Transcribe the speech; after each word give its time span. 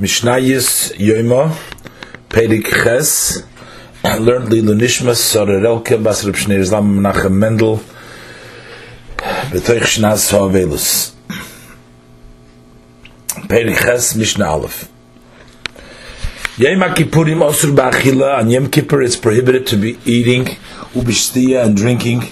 Mishnayis 0.00 0.96
Yoima, 0.96 1.54
Perik 2.30 2.64
Ches, 2.82 3.42
learned 4.02 4.48
Lilu 4.48 4.74
Nishmas, 4.74 5.20
Sorerelke, 5.20 6.02
Bas 6.02 6.24
Reb 6.24 6.34
Shnei 6.34 6.60
Islam 6.60 6.98
Menachem 6.98 7.32
Mendel, 7.32 7.76
Betoich 9.18 9.82
Shnaz 9.82 10.32
Hoavelus. 10.32 11.12
Perik 13.48 13.76
Ches, 13.76 14.16
Mishnah 14.16 14.46
Aleph. 14.46 14.88
Yom 16.56 16.80
Kippurim 16.94 17.42
Osur 17.42 17.76
Ba'achila, 17.76 18.38
on 18.38 18.48
Yom 18.48 18.70
Kippur 18.70 19.02
it's 19.02 19.16
prohibited 19.16 19.66
to 19.66 19.76
be 19.76 19.98
eating, 20.06 20.46
ubishtiya 20.94 21.66
and 21.66 21.76
drinking, 21.76 22.22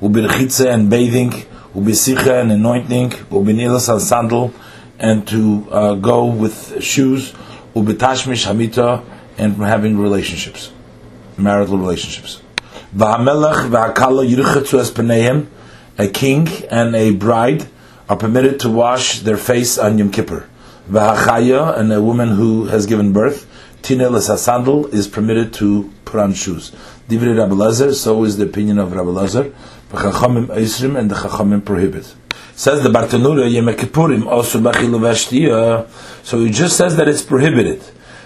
ubirchitza 0.00 0.72
and 0.72 0.88
bathing, 0.88 1.30
ubisicha 1.74 2.40
and 2.40 2.52
anointing, 2.52 3.10
ubinilas 3.10 3.92
and 3.92 4.00
sandal, 4.00 4.54
and 5.00 5.26
to 5.28 5.66
uh, 5.70 5.94
go 5.94 6.26
with 6.26 6.82
shoes, 6.82 7.32
ubitashmish 7.74 8.46
hamita, 8.46 9.02
and 9.38 9.56
from 9.56 9.64
having 9.64 9.98
relationships, 9.98 10.70
marital 11.36 11.78
relationships. 11.78 12.42
A 15.98 16.08
king 16.08 16.48
and 16.70 16.96
a 16.96 17.10
bride 17.12 17.66
are 18.08 18.16
permitted 18.16 18.60
to 18.60 18.68
wash 18.68 19.20
their 19.20 19.36
face 19.36 19.78
on 19.78 19.98
Yom 19.98 20.10
Kippur. 20.10 20.46
And 20.92 21.92
a 21.92 22.02
woman 22.02 22.30
who 22.30 22.66
has 22.66 22.86
given 22.86 23.12
birth, 23.12 23.46
tinelas 23.82 24.36
sandal 24.38 24.86
is 24.88 25.08
permitted 25.08 25.54
to 25.54 25.90
put 26.04 26.20
on 26.20 26.34
shoes. 26.34 26.72
Divrei 27.08 27.38
Rabbi 27.38 27.92
so 27.92 28.24
is 28.24 28.36
the 28.36 28.44
opinion 28.44 28.78
of 28.78 28.92
Rabbi 28.92 29.10
Lazar. 29.10 29.52
V'chachamim 29.90 30.98
and 30.98 31.10
the 31.10 31.14
chachamim 31.14 31.64
prohibit. 31.64 32.14
Says 32.60 32.82
the 32.82 32.90
Bartanura, 32.90 33.50
Yom 33.50 33.68
Kippurim, 33.68 34.26
also 34.26 34.60
bachilu 34.60 35.00
v'ashtiya. 35.00 35.88
So 36.22 36.44
he 36.44 36.50
just 36.50 36.76
says 36.76 36.94
that 36.98 37.08
it's 37.08 37.22
prohibited. 37.22 37.82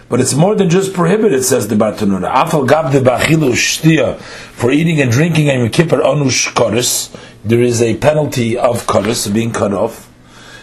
But 0.08 0.18
it's 0.18 0.34
more 0.34 0.56
than 0.56 0.68
just 0.68 0.92
prohibited, 0.92 1.44
says 1.44 1.68
the 1.68 1.76
Bartanura. 1.76 2.34
Afal 2.34 2.66
gab 2.66 2.90
the 2.90 2.98
bachilu 2.98 3.52
shtiya 3.52 4.18
for 4.18 4.72
eating 4.72 5.00
and 5.00 5.12
drinking 5.12 5.46
Yom 5.46 5.68
Kippur 5.68 5.98
onush 5.98 6.52
koris. 6.52 7.16
There 7.44 7.60
is 7.60 7.80
a 7.80 7.96
penalty 7.98 8.58
of 8.58 8.84
koris, 8.88 9.32
being 9.32 9.52
cut 9.52 9.72
off. 9.72 10.12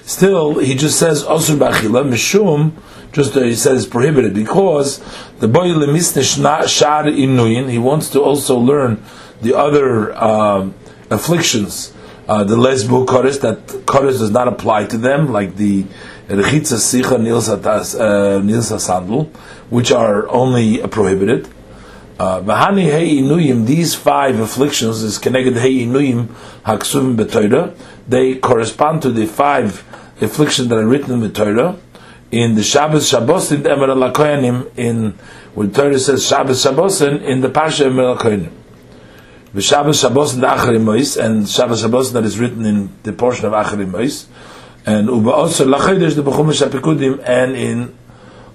Still, 0.04 0.60
he 0.60 0.76
just 0.76 1.00
says 1.00 1.24
osur 1.24 1.58
bachila 1.58 2.04
mishum. 2.04 2.74
Just 3.14 3.38
uh, 3.38 3.44
he 3.44 3.56
says 3.56 3.84
it's 3.84 3.90
prohibited 3.90 4.34
because 4.34 5.00
the 5.40 5.48
boy 5.48 5.68
lemisne 5.68 6.68
shar 6.68 7.04
inuyin. 7.04 7.70
He 7.70 7.78
wants 7.78 8.10
to 8.10 8.22
also 8.22 8.58
learn 8.58 9.02
the 9.42 9.58
other 9.58 10.14
um, 10.22 10.76
afflictions 11.10 11.94
uh, 12.32 12.46
the 12.46 12.56
lesbu 12.56 13.06
chorus 13.06 13.40
that 13.40 13.84
chorus 13.86 14.20
does 14.20 14.32
not 14.32 14.48
apply 14.48 14.86
to 14.86 14.98
them, 14.98 15.34
like 15.34 15.58
the 15.58 15.84
rechitza 16.30 16.78
sicha 16.80 17.18
nilsa 17.20 17.60
uh, 18.00 18.80
sandal, 18.80 19.26
which 19.70 19.92
are 19.92 20.30
only 20.30 20.78
prohibited. 20.88 21.50
Uh, 22.18 22.40
V'hani 22.40 22.90
hei 22.90 23.18
inuyim, 23.18 23.66
these 23.66 23.96
five 23.96 24.40
afflictions 24.40 25.04
is 25.04 25.18
connected 25.18 25.58
hei 25.58 25.80
inuyim 25.80 26.28
haksuvim 26.64 27.18
betoira. 27.18 27.76
They 28.08 28.36
correspond 28.36 29.02
to 29.02 29.10
the 29.10 29.26
five 29.26 29.84
afflictions 30.22 30.70
that 30.70 30.78
are 30.78 30.88
written 30.88 31.12
in 31.16 31.20
the 31.20 31.30
Torah. 31.30 31.78
In 32.32 32.56
the 32.56 32.64
Shabbos 32.64 33.10
Shabbos 33.10 33.52
in 33.52 33.64
the 33.64 33.74
Emer 33.74 33.88
Koyanim, 34.14 34.72
in 34.78 35.16
where 35.54 35.68
Torah 35.68 36.00
says 36.00 36.26
Shabbos 36.26 36.62
Shabbos 36.62 37.02
in 37.02 37.42
the 37.42 37.50
Pasha 37.50 37.88
Emer 37.88 38.16
Koyanim. 38.16 38.61
The 39.54 39.62
Shabbos 39.62 40.00
Shabbos 40.00 40.38
the 40.38 40.48
Acharim 40.48 40.84
Mois, 40.86 41.18
and 41.18 41.48
Shabbos 41.48 41.82
Shabbos 41.82 42.14
that 42.14 42.24
is 42.24 42.40
written 42.40 42.66
in 42.66 42.90
the 43.04 43.12
portion 43.12 43.46
of 43.46 43.52
Acharim 43.52 43.90
Mois, 43.90 44.28
and 44.86 45.08
Uba 45.08 45.30
also 45.30 45.66
Lachedesh 45.68 46.16
the 46.16 46.24
Bechumash 46.24 46.66
HaPikudim, 46.66 47.22
and 47.26 47.58
in 47.58 47.98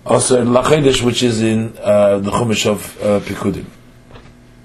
also 0.06 0.42
Lachedesh 0.42 1.02
which 1.04 1.22
is 1.22 1.42
in 1.42 1.76
uh, 1.82 2.18
the 2.18 2.30
Chumash 2.30 2.64
of 2.64 3.02
uh, 3.02 3.20
Pikudim. 3.20 3.66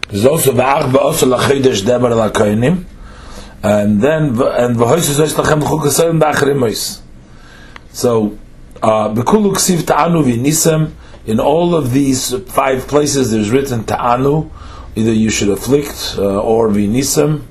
There's 0.07 0.25
also 0.25 0.53
V'ach 0.53 0.95
also 0.95 1.25
Lachedesh 1.25 1.85
Debar 1.85 2.11
Lakainim, 2.11 2.85
and 3.61 4.01
then 4.01 4.29
and 4.29 4.77
V'hois 4.77 5.09
Zois 5.13 5.33
Lachem 5.33 5.61
Chukasayim 5.61 6.17
Ba'acharim 6.21 6.59
Mois. 6.59 7.01
So, 7.91 8.37
uh, 8.81 9.13
Bekulu 9.13 9.53
Ksiv 9.53 9.85
Ta'anu 9.85 10.23
V'nisem, 10.23 10.93
in 11.25 11.41
all 11.41 11.75
of 11.75 11.91
these 11.91 12.33
five 12.49 12.87
places 12.87 13.31
there's 13.31 13.51
written 13.51 13.83
Ta'anu, 13.83 14.49
either 14.95 15.13
you 15.13 15.29
should 15.29 15.49
afflict 15.49 16.15
uh, 16.17 16.41
or 16.41 16.69
vinisam. 16.69 17.43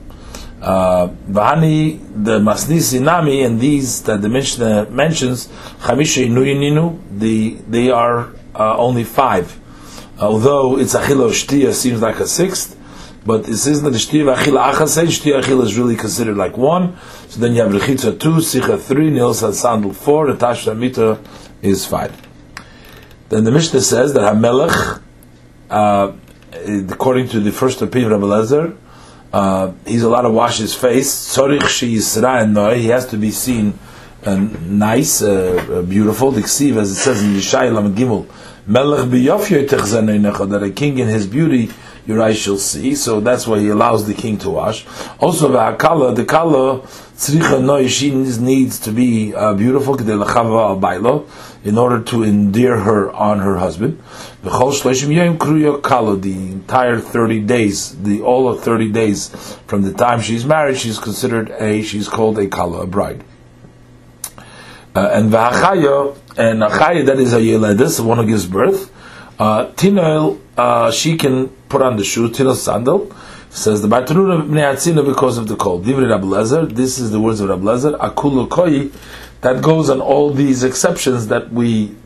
Uh, 0.60 1.08
Vahani, 1.26 1.98
the 2.22 2.38
Masnisi 2.38 3.00
Nami, 3.00 3.42
and 3.42 3.58
these 3.58 4.02
that 4.02 4.20
the 4.20 4.28
Mishnah 4.28 4.90
mentions, 4.90 5.48
Chamisha 5.80 6.26
Inuyininu, 6.26 7.18
the 7.18 7.54
they 7.66 7.90
are 7.90 8.28
uh, 8.54 8.76
only 8.76 9.04
five. 9.04 9.58
Although 10.18 10.78
it's 10.78 10.94
Achila 10.94 11.30
Shtiya 11.30 11.72
seems 11.72 12.02
like 12.02 12.20
a 12.20 12.26
sixth, 12.26 12.76
but 13.24 13.48
it 13.48 13.56
says 13.56 13.80
that 13.80 13.90
the 13.90 13.96
Shtiya 13.96 14.36
Achila 14.36 14.74
Achasei, 14.74 15.06
Shtiya 15.06 15.40
Achila 15.40 15.62
is 15.62 15.78
really 15.78 15.96
considered 15.96 16.36
like 16.36 16.58
one. 16.58 16.98
So 17.28 17.40
then 17.40 17.54
you 17.54 17.62
have 17.62 17.72
Rechitza 17.72 18.20
two, 18.20 18.34
Sicha 18.34 18.78
three, 18.78 19.08
Nilsa 19.10 19.54
Sandal 19.54 19.94
four, 19.94 20.28
and 20.28 20.38
Tashra 20.38 20.76
Mita 20.76 21.18
is 21.62 21.86
five. 21.86 22.14
Then 23.30 23.44
the 23.44 23.50
Mishnah 23.50 23.80
says 23.80 24.12
that 24.12 24.20
Hamelech, 24.20 25.00
uh, 25.70 26.12
according 26.52 27.28
to 27.28 27.40
the 27.40 27.52
first 27.52 27.82
opinion 27.82 28.12
of 28.12 28.20
Elazar, 28.20 28.76
uh, 29.32 29.72
he's 29.86 30.02
allowed 30.02 30.22
to 30.22 30.30
wash 30.30 30.58
his 30.58 30.74
face. 30.74 31.36
Tzorich 31.36 32.76
He 32.76 32.86
has 32.88 33.06
to 33.06 33.16
be 33.16 33.30
seen 33.30 33.78
uh, 34.24 34.36
nice, 34.36 35.22
uh, 35.22 35.78
uh 35.78 35.82
beautiful. 35.82 36.32
Ksiv, 36.32 36.76
as 36.76 36.90
it 36.90 36.96
says 36.96 37.22
in 37.22 37.30
Yishai 37.30 37.72
Lam 37.72 37.94
Gimel, 37.94 38.26
Melech 38.66 39.08
that 40.50 40.62
a 40.62 40.70
king 40.70 40.98
in 40.98 41.08
his 41.08 41.26
beauty 41.26 41.70
your 42.06 42.22
eyes 42.22 42.38
shall 42.38 42.56
see. 42.56 42.94
So 42.94 43.20
that's 43.20 43.46
why 43.46 43.58
he 43.60 43.68
allows 43.68 44.06
the 44.06 44.14
king 44.14 44.38
to 44.38 44.50
wash. 44.50 44.86
Also, 45.18 45.48
the 45.48 45.76
kala, 45.76 46.14
the 46.14 46.24
kala 46.24 46.80
tzricha 46.80 47.62
noi, 47.62 47.86
she 47.86 48.10
needs 48.10 48.78
to 48.80 48.92
be 48.92 49.34
uh, 49.34 49.54
beautiful 49.54 49.96
in 51.62 51.78
order 51.78 52.02
to 52.02 52.22
endear 52.24 52.78
her 52.78 53.10
on 53.12 53.38
her 53.40 53.58
husband. 53.58 54.02
The 54.42 54.50
entire 56.52 56.98
thirty 56.98 57.40
days, 57.40 58.02
the 58.02 58.22
all 58.22 58.48
of 58.48 58.62
thirty 58.62 58.90
days 58.90 59.28
from 59.66 59.82
the 59.82 59.92
time 59.92 60.22
she's 60.22 60.46
married, 60.46 60.78
she's 60.78 60.98
considered 60.98 61.50
a 61.50 61.82
she's 61.82 62.08
called 62.08 62.38
a 62.38 62.46
kala, 62.46 62.82
a 62.82 62.86
bride. 62.86 63.22
Uh, 64.96 65.10
and 65.12 65.30
v'achaya, 65.30 66.16
and 66.38 66.62
achaya 66.62 67.04
that 67.04 67.18
is 67.18 67.34
a 67.34 67.38
yeledis, 67.38 68.00
one 68.02 68.16
who 68.16 68.26
gives 68.26 68.46
birth. 68.46 68.90
Uh, 69.38 69.66
tinel, 69.72 70.40
uh, 70.56 70.90
she 70.90 71.18
can 71.18 71.48
put 71.68 71.82
on 71.82 71.96
the 71.98 72.04
shoe, 72.04 72.30
tinel 72.30 72.56
sandal. 72.56 73.14
Says 73.52 73.82
the 73.82 73.88
Bartanura 73.88 74.40
Bnei 74.48 75.04
because 75.04 75.36
of 75.36 75.48
the 75.48 75.56
cold. 75.56 75.84
Divrei 75.84 76.08
Rabbi 76.08 76.72
This 76.72 77.00
is 77.00 77.10
the 77.10 77.18
words 77.20 77.40
of 77.40 77.48
Rabbi 77.48 77.64
Lezer. 77.64 77.98
Akulu 77.98 78.48
koi 78.48 78.90
that 79.40 79.60
goes 79.60 79.90
on 79.90 80.00
all 80.00 80.30
these 80.30 80.62
exceptions 80.62 81.26
that 81.26 81.52
we 81.52 81.96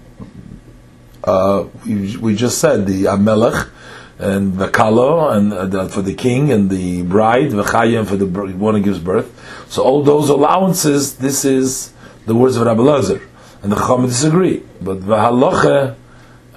uh, 1.24 1.66
we, 1.86 2.16
we, 2.18 2.36
just 2.36 2.58
said 2.58 2.86
the 2.86 3.04
Amelech 3.04 3.70
and 4.18 4.58
the 4.58 4.68
Kalo 4.68 5.30
and 5.30 5.52
uh, 5.52 5.66
the, 5.66 5.88
for 5.88 6.02
the 6.02 6.14
king 6.14 6.52
and 6.52 6.68
the 6.70 7.02
bride, 7.02 7.50
the 7.50 7.62
Chayim 7.62 8.06
for 8.06 8.16
the 8.16 8.26
one 8.26 8.74
who 8.74 8.82
gives 8.82 8.98
birth. 8.98 9.32
So 9.70 9.82
all 9.82 10.02
those 10.02 10.28
allowances, 10.28 11.16
this 11.16 11.44
is 11.44 11.92
the 12.26 12.34
words 12.34 12.56
of 12.56 12.66
Rabbi 12.66 12.82
Lazar, 12.82 13.22
and 13.62 13.72
the 13.72 13.76
Chacham 13.76 14.06
disagree. 14.06 14.62
But 14.82 15.06
the 15.06 15.16
Halacha 15.16 15.96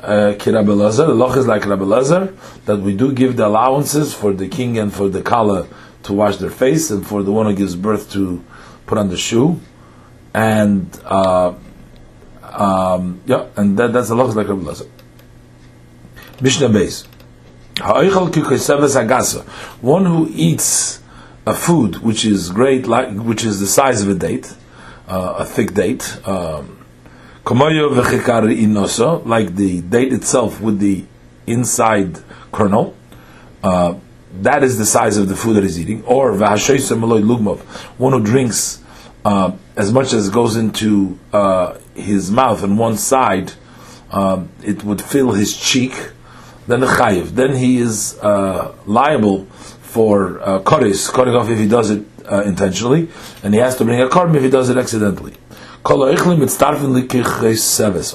uh, 0.02 0.36
ki 0.38 0.52
Rabbi 0.52 0.72
Lazar, 0.72 1.06
the 1.06 1.14
Halacha 1.14 1.38
is 1.38 1.48
like 1.48 1.66
Rabbi 1.66 1.86
Lazar 1.86 2.34
that 2.66 2.78
we 2.78 2.96
do 2.96 3.14
give 3.14 3.38
the 3.38 3.48
allowances 3.48 4.14
for 4.14 4.34
the 4.34 4.48
king 4.48 4.78
and 4.78 4.94
for 4.94 5.08
the 5.08 5.22
Kala 5.22 5.68
to 6.04 6.14
wash 6.14 6.38
their 6.38 6.50
face 6.52 6.92
and 6.92 7.08
for 7.08 7.24
the 7.24 7.32
one 7.32 7.46
who 7.46 7.56
gives 7.56 7.76
birth 7.76 8.12
to 8.12 8.44
put 8.86 8.98
on 8.98 9.10
the 9.10 9.18
shoe 9.18 9.60
and 10.34 11.00
uh, 11.06 11.54
um, 12.48 13.22
yeah, 13.26 13.48
and 13.56 13.78
that, 13.78 13.94
that's 13.94 14.10
the 14.10 14.16
law 14.16 14.26
like 14.26 14.48
Rabbi 14.48 14.64
Lazar. 14.64 14.86
Mishnah 16.42 16.70
Beis. 16.70 17.08
One 19.82 20.06
who 20.06 20.28
eats 20.32 21.02
a 21.46 21.54
food 21.54 21.98
which 21.98 22.26
is 22.26 22.52
great, 22.52 22.88
like 22.88 23.16
which 23.16 23.44
is 23.44 23.60
the 23.60 23.68
size 23.68 24.02
of 24.02 24.10
a 24.10 24.16
date, 24.16 24.56
uh, 25.08 25.36
a 25.40 25.46
thick 25.46 25.74
date, 25.74 26.20
um, 26.28 26.86
like 27.46 29.56
the 29.56 29.82
date 29.82 30.14
itself 30.14 30.60
with 30.60 30.80
the 30.80 31.06
inside 31.46 32.20
kernel. 32.52 32.96
Uh, 33.64 33.96
that 34.42 34.64
is 34.64 34.78
the 34.78 34.86
size 34.86 35.18
of 35.18 35.30
the 35.30 35.36
food 35.36 35.56
that 35.56 35.64
he's 35.64 35.80
eating. 35.80 36.04
Or 36.04 36.34
one 36.34 38.14
who 38.14 38.24
drinks 38.24 38.84
uh, 39.28 39.52
as 39.76 39.92
much 39.92 40.14
as 40.14 40.30
goes 40.30 40.56
into 40.56 41.20
uh, 41.34 41.78
his 41.96 42.32
mouth 42.32 42.64
on 42.64 42.78
one 42.78 42.96
side, 42.96 43.52
um, 44.10 44.50
it 44.64 44.86
would 44.86 45.02
fill 45.02 45.32
his 45.34 45.58
cheek. 45.70 45.94
Then 46.66 46.80
the 46.80 46.88
chayiv. 46.88 47.36
Then 47.42 47.56
he 47.56 47.78
is 47.78 48.18
uh, 48.20 48.74
liable 48.86 49.46
for 49.96 50.40
uh, 50.40 50.60
cutting 50.60 51.36
off 51.40 51.50
if 51.50 51.60
he 51.60 51.68
does 51.68 51.90
it 51.92 52.06
uh, 52.32 52.44
intentionally, 52.44 53.10
and 53.44 53.54
he 53.54 53.60
has 53.60 53.76
to 53.78 53.86
bring 53.86 54.00
a 54.02 54.08
korban 54.08 54.36
if 54.36 54.44
he 54.44 54.50
does 54.50 54.70
it 54.70 54.78
accidentally. 54.78 55.34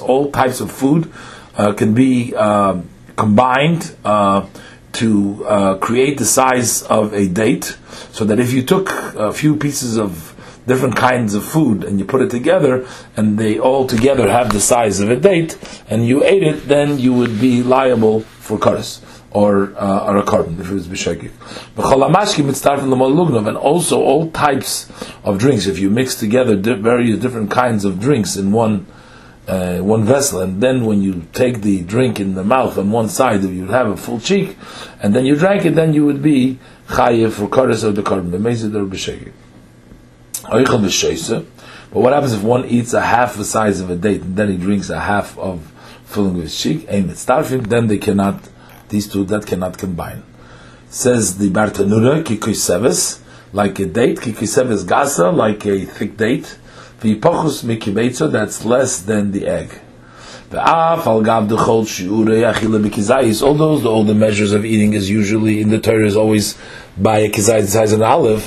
All 0.09 0.31
types 0.31 0.61
of 0.61 0.71
food 0.71 1.11
uh, 1.55 1.73
can 1.73 1.93
be 1.93 2.33
uh, 2.35 2.81
combined 3.15 3.95
uh, 4.03 4.45
to 4.93 5.45
uh, 5.45 5.77
create 5.77 6.17
the 6.17 6.25
size 6.25 6.83
of 6.83 7.13
a 7.13 7.27
date, 7.27 7.77
so 8.11 8.25
that 8.25 8.39
if 8.39 8.51
you 8.53 8.63
took 8.63 8.89
a 9.15 9.31
few 9.33 9.55
pieces 9.55 9.97
of 9.97 10.32
different 10.65 10.95
kinds 10.95 11.33
of 11.33 11.43
food 11.43 11.83
and 11.83 11.99
you 11.99 12.05
put 12.05 12.21
it 12.21 12.29
together 12.29 12.87
and 13.17 13.37
they 13.37 13.59
all 13.59 13.85
together 13.85 14.29
have 14.29 14.51
the 14.53 14.59
size 14.59 14.99
of 14.99 15.09
a 15.09 15.15
date 15.15 15.57
and 15.89 16.07
you 16.07 16.23
ate 16.23 16.43
it, 16.43 16.67
then 16.67 16.99
you 16.99 17.13
would 17.13 17.39
be 17.39 17.63
liable 17.63 18.21
for 18.21 18.57
karas 18.57 19.01
or 19.33 19.73
uh, 19.77 20.05
or 20.07 20.17
a 20.17 20.23
korban 20.23 20.59
if 20.59 20.69
it 20.69 20.73
was 20.73 20.87
b'shegik. 20.87 21.31
And 23.47 23.57
also 23.57 24.01
all 24.01 24.31
types 24.31 24.89
of 25.23 25.39
drinks. 25.39 25.65
If 25.65 25.79
you 25.79 25.89
mix 25.89 26.15
together 26.15 26.55
di- 26.55 26.75
various 26.75 27.19
different 27.19 27.51
kinds 27.51 27.83
of 27.83 27.99
drinks 27.99 28.35
in 28.35 28.51
one 28.51 28.85
uh, 29.47 29.79
one 29.79 30.05
vessel, 30.05 30.39
and 30.39 30.61
then 30.61 30.85
when 30.85 31.01
you 31.01 31.25
take 31.33 31.61
the 31.61 31.81
drink 31.81 32.19
in 32.19 32.35
the 32.35 32.43
mouth 32.43 32.77
on 32.77 32.91
one 32.91 33.09
side, 33.09 33.43
you'd 33.43 33.69
have 33.69 33.87
a 33.87 33.97
full 33.97 34.19
cheek, 34.19 34.55
and 35.01 35.13
then 35.13 35.25
you 35.25 35.35
drank 35.35 35.65
it, 35.65 35.75
then 35.75 35.93
you 35.93 36.05
would 36.05 36.21
be 36.21 36.59
chayiv 36.87 37.33
for 37.33 37.47
karas 37.47 37.83
or 37.83 37.91
the 37.91 38.03
korban. 38.03 38.29
B'mezid 38.31 38.73
or 38.75 38.85
b'shegik. 38.85 39.33
But 40.49 41.99
what 41.99 42.13
happens 42.13 42.33
if 42.33 42.43
one 42.43 42.65
eats 42.65 42.93
a 42.93 43.01
half 43.01 43.35
the 43.35 43.45
size 43.45 43.79
of 43.79 43.89
a 43.89 43.95
date 43.95 44.21
and 44.21 44.35
then 44.35 44.49
he 44.49 44.57
drinks 44.57 44.89
a 44.89 44.99
half 44.99 45.37
of 45.37 45.61
filling 46.05 46.37
with 46.37 46.53
cheek? 46.53 46.87
Then 46.87 47.87
they 47.87 47.97
cannot, 47.97 48.49
these 48.89 49.07
two, 49.07 49.23
that 49.25 49.45
cannot 49.45 49.77
combine. 49.77 50.23
Says 50.89 51.37
the 51.37 51.49
Bartanura, 51.49 52.23
kikuiseves, 52.23 53.21
like 53.53 53.79
a 53.79 53.85
date, 53.85 54.17
kikuiseves 54.17 54.85
gasa, 54.85 55.33
like 55.35 55.65
a 55.65 55.85
thick 55.85 56.17
date, 56.17 56.57
v'yipochus 56.99 57.63
mikibetzo, 57.63 58.31
that's 58.31 58.65
less 58.65 59.01
than 59.01 59.31
the 59.31 59.47
egg. 59.47 59.79
All 60.51 60.97
the 64.03 64.13
measures 64.15 64.51
of 64.51 64.65
eating 64.65 64.93
is 64.93 65.09
usually 65.09 65.61
in 65.61 65.69
the 65.69 65.79
Torah 65.79 66.05
is 66.05 66.15
always 66.15 66.57
by 66.97 67.19
a 67.19 67.29
kizayis 67.29 67.67
size 67.67 67.91
of 67.91 68.01
an 68.01 68.05
olive, 68.05 68.45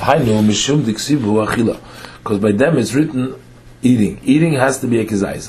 because 2.19 2.38
by 2.38 2.52
them 2.52 2.78
it's 2.78 2.93
written 2.94 3.34
eating. 3.82 4.20
Eating 4.25 4.52
has 4.54 4.78
to 4.81 4.87
be 4.87 5.00
a 5.00 5.04
kizayis. 5.04 5.48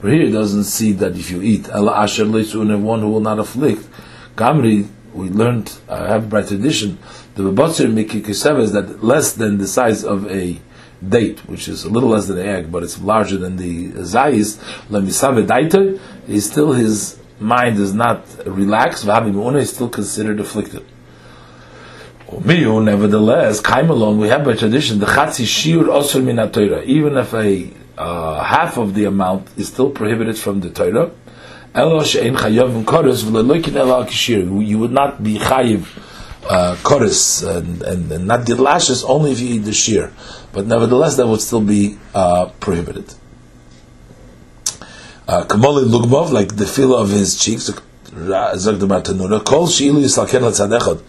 But 0.00 0.10
here 0.10 0.22
it 0.22 0.30
doesn't 0.32 0.64
see 0.64 0.92
that 0.92 1.16
if 1.16 1.30
you 1.30 1.40
eat, 1.42 1.70
Allah 1.70 1.94
asher 2.02 2.24
leitzun, 2.24 2.80
one 2.82 3.00
who 3.00 3.08
will 3.10 3.20
not 3.20 3.38
afflict. 3.38 3.88
Gamri, 4.36 4.88
we 5.14 5.28
learned, 5.28 5.72
I 5.88 6.08
have 6.08 6.28
by 6.28 6.42
tradition, 6.42 6.98
the 7.34 7.44
babatzir 7.44 7.92
mikikiseva 7.92 8.60
is 8.60 8.72
that 8.72 9.04
less 9.04 9.32
than 9.34 9.58
the 9.58 9.66
size 9.68 10.02
of 10.04 10.26
a 10.30 10.58
date, 11.08 11.40
which 11.48 11.68
is 11.68 11.84
a 11.84 11.88
little 11.88 12.10
less 12.10 12.26
than 12.28 12.38
an 12.38 12.46
egg, 12.46 12.72
but 12.72 12.82
it's 12.82 13.00
larger 13.00 13.36
than 13.36 13.56
the 13.56 13.88
zayis, 13.92 14.58
lemisave 14.88 15.46
daiter, 15.46 16.00
is 16.28 16.48
still 16.50 16.72
his 16.72 17.18
mind 17.40 17.78
is 17.78 17.92
not 17.92 18.24
relaxed, 18.46 19.04
v'habi 19.04 19.60
is 19.60 19.70
still 19.70 19.88
considered 19.88 20.40
afflicted. 20.40 20.84
Miyu, 22.28 22.82
nevertheless, 22.82 23.60
kaim 23.60 23.90
along, 23.90 24.18
we 24.18 24.28
have 24.28 24.44
by 24.44 24.54
tradition, 24.54 24.98
the 24.98 25.06
chatzi 25.06 25.44
shiur 25.44 25.84
osur 25.84 26.22
min 26.24 26.38
even 26.88 27.16
if 27.18 27.34
a 27.34 27.70
uh, 27.98 28.42
half 28.42 28.78
of 28.78 28.94
the 28.94 29.04
amount 29.04 29.48
is 29.56 29.68
still 29.68 29.90
prohibited 29.90 30.38
from 30.38 30.60
the 30.60 30.70
Torah, 30.70 31.10
you 31.74 31.82
would 34.78 34.92
not 34.92 35.22
be 35.22 35.38
chayiv 35.38 35.86
uh, 36.48 36.76
and, 37.44 37.82
and, 37.82 38.12
and, 38.12 38.26
not 38.26 38.46
the 38.46 38.56
lashes 38.56 39.04
only 39.04 39.32
if 39.32 39.40
you 39.40 39.54
eat 39.54 39.58
the 39.58 39.72
shear, 39.72 40.12
but 40.52 40.66
nevertheless 40.66 41.16
that 41.16 41.26
would 41.26 41.40
still 41.40 41.60
be 41.60 41.98
uh, 42.14 42.46
prohibited. 42.60 43.14
Uh, 45.28 45.44
Kamoli 45.44 45.84
lugmov, 45.84 46.30
like 46.32 46.56
the 46.56 46.66
feel 46.66 46.96
of 46.96 47.10
his 47.10 47.38
cheeks, 47.38 47.70
yisalken 50.00 50.42
l'tzadechot, 50.42 51.02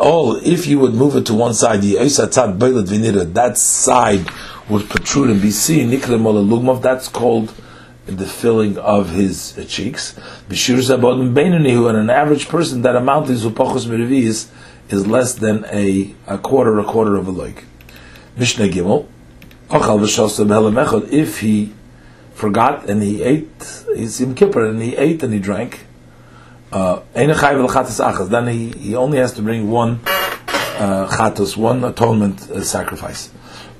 all, 0.00 0.36
if 0.36 0.66
you 0.66 0.78
would 0.78 0.94
move 0.94 1.16
it 1.16 1.26
to 1.26 1.34
one 1.34 1.54
side, 1.54 1.82
that 1.82 3.52
side 3.56 4.30
would 4.68 4.88
protrude 4.88 5.30
and 5.30 5.42
be 5.42 5.50
seen. 5.50 5.90
That's 5.90 7.08
called 7.08 7.54
the 8.16 8.26
filling 8.26 8.78
of 8.78 9.10
his 9.10 9.58
cheeks. 9.68 10.16
And 10.48 11.96
an 11.96 12.10
average 12.10 12.48
person, 12.48 12.82
that 12.82 12.96
amount 12.96 13.28
is 13.30 13.44
is 13.44 14.48
is 14.88 15.06
less 15.06 15.34
than 15.34 15.66
a, 15.66 16.14
a 16.26 16.38
quarter, 16.38 16.78
a 16.78 16.84
quarter 16.84 17.16
of 17.16 17.28
a 17.28 17.30
leg. 17.30 17.64
Mishnah 18.36 18.68
Gimel. 18.68 19.06
If 21.12 21.40
he 21.40 21.74
forgot 22.32 22.88
and 22.88 23.02
he 23.02 23.22
ate, 23.22 23.82
he's 23.94 24.20
in 24.20 24.34
Kippur 24.34 24.64
and 24.64 24.80
he 24.80 24.96
ate 24.96 25.22
and 25.22 25.34
he 25.34 25.40
drank, 25.40 25.80
uh, 26.72 27.00
then 27.14 28.46
he, 28.46 28.70
he 28.70 28.94
only 28.94 29.18
has 29.18 29.32
to 29.34 29.42
bring 29.42 29.70
one 29.70 30.00
uh, 30.06 31.08
chatos, 31.10 31.56
one 31.56 31.84
atonement 31.84 32.50
uh, 32.50 32.62
sacrifice. 32.62 33.30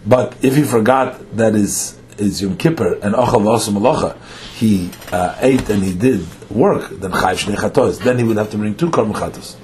But 0.07 0.37
if 0.43 0.57
he 0.57 0.63
forgot 0.63 1.37
that 1.37 1.55
is 1.55 1.98
is 2.19 2.43
Yom 2.43 2.57
Kippur 2.57 2.95
and 3.03 3.15
Ochal 3.15 3.41
Malacha, 3.41 4.17
he 4.55 4.91
uh, 5.13 5.37
ate 5.41 5.69
and 5.71 5.83
he 5.83 5.95
did 5.95 6.27
work, 6.51 6.91
then 6.91 7.13
Chayv 7.13 7.45
Shnei 7.45 7.57
Chatos, 7.57 8.03
then 8.03 8.19
he 8.19 8.25
would 8.25 8.37
have 8.37 8.51
to 8.51 8.59
bring 8.59 8.75
two 8.75 8.91
korban 8.91 9.15
chatos. 9.15 9.57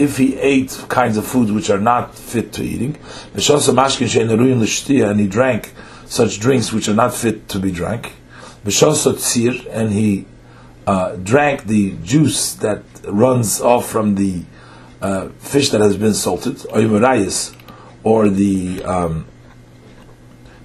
If 0.00 0.16
he 0.16 0.36
ate 0.36 0.84
kinds 0.88 1.16
of 1.18 1.26
foods 1.26 1.52
which 1.52 1.68
are 1.70 1.78
not 1.78 2.14
fit 2.14 2.52
to 2.54 2.64
eating, 2.64 2.96
and 3.34 5.20
he 5.20 5.28
drank 5.28 5.74
such 6.06 6.40
drinks 6.40 6.72
which 6.72 6.88
are 6.88 6.94
not 6.94 7.14
fit 7.14 7.48
to 7.50 7.58
be 7.58 7.70
drank, 7.70 8.12
and 8.64 9.92
he 9.92 10.26
uh, 10.86 11.16
drank 11.16 11.64
the 11.64 11.96
juice 12.02 12.54
that 12.54 12.82
runs 13.04 13.60
off 13.60 13.88
from 13.88 14.14
the 14.14 14.42
uh, 15.02 15.28
fish 15.38 15.68
that 15.70 15.82
has 15.82 15.96
been 15.98 16.14
salted, 16.14 16.64
or 18.02 18.28
the 18.28 18.82
um, 18.84 19.26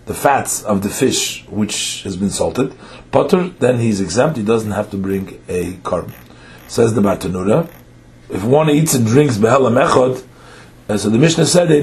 the 0.09 0.15
fats 0.15 0.63
of 0.63 0.81
the 0.81 0.89
fish 0.89 1.45
which 1.49 2.01
has 2.01 2.17
been 2.17 2.31
salted, 2.31 2.73
potter, 3.11 3.49
then 3.59 3.77
he's 3.77 4.01
exempt. 4.01 4.37
He 4.37 4.43
doesn't 4.43 4.71
have 4.71 4.89
to 4.89 4.97
bring 4.97 5.39
a 5.47 5.73
korban. 5.87 6.15
Says 6.67 6.95
the 6.95 7.01
Bartanura, 7.01 7.69
if 8.27 8.43
one 8.43 8.71
eats 8.71 8.95
and 8.95 9.05
drinks 9.05 9.37
behela 9.37 9.71
mechod, 9.71 10.25
uh, 10.89 10.97
so 10.97 11.11
the 11.11 11.19
Mishnah 11.19 11.45
said 11.45 11.69
he 11.69 11.81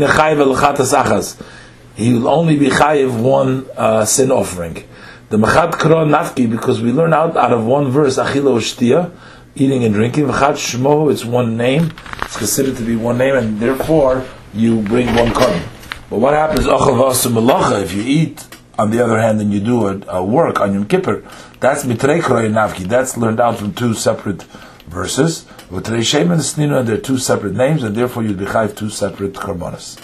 will 2.15 2.29
only 2.29 2.59
be 2.59 2.67
chayiv 2.67 3.23
one 3.23 3.65
uh, 3.77 4.05
sin 4.05 4.33
offering. 4.33 4.83
The 5.29 5.37
Machat 5.37 5.79
Kron 5.79 6.09
Nafki, 6.09 6.51
because 6.51 6.83
we 6.83 6.91
learn 6.91 7.13
out, 7.13 7.37
out 7.37 7.53
of 7.53 7.65
one 7.65 7.91
verse, 7.91 8.19
Achila 8.19 8.57
Ushtia, 8.57 9.13
eating 9.55 9.85
and 9.85 9.95
drinking. 9.95 10.25
V'chat 10.25 10.55
Shmo, 10.55 11.13
it's 11.13 11.25
one 11.25 11.57
name. 11.57 11.93
It's 12.23 12.37
considered 12.37 12.77
to 12.79 12.83
be 12.83 12.97
one 12.97 13.19
name, 13.19 13.37
and 13.37 13.61
therefore 13.61 14.27
you 14.53 14.83
bring 14.83 15.15
one 15.15 15.29
korban. 15.29 15.76
But 16.09 16.19
what 16.19 16.35
happens, 16.35 16.67
if 16.69 17.93
you 17.93 18.03
eat, 18.03 18.47
on 18.79 18.91
the 18.91 19.03
other 19.03 19.19
hand, 19.19 19.41
and 19.41 19.53
you 19.53 19.61
do 19.61 19.87
a, 19.87 20.01
a 20.09 20.25
work 20.25 20.61
on 20.61 20.75
Yom 20.75 20.87
Kippur, 20.87 21.25
that's 21.61 21.85
Mitrei 21.85 22.21
Nafki. 22.21 22.85
That's 22.85 23.17
learned 23.17 23.41
out 23.41 23.59
from 23.59 23.75
two 23.75 23.95
separate 23.95 24.43
verses. 24.87 25.47
With 25.71 25.87
Reishem 25.87 26.31
and 26.31 26.41
Snina, 26.41 26.85
they're 26.85 26.99
two 26.99 27.19
separate 27.19 27.55
names, 27.55 27.83
and 27.83 27.97
therefore 27.97 28.23
you'd 28.23 28.39
be 28.39 28.47
two 28.75 28.91
separate 28.91 29.33
karbonas. 29.33 29.99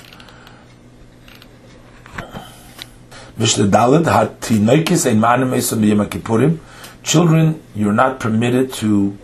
Mishnah 3.37 3.67
Dalad, 3.67 4.05
Hatinoikis 4.05 5.07
ein 5.07 5.21
esam 5.21 6.07
Kippurim. 6.09 6.59
Children, 7.03 7.63
you're 7.75 7.93
not 7.93 8.21
permitted 8.21 8.73
to 8.75 9.17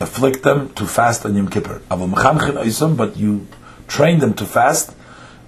afflict 0.00 0.42
them 0.42 0.72
to 0.74 0.86
fast 0.86 1.24
on 1.24 1.36
Yom 1.36 1.48
Kippur. 1.48 1.80
But 1.88 3.16
you 3.16 3.46
train 3.86 4.18
them 4.18 4.34
to 4.34 4.44
fast. 4.46 4.94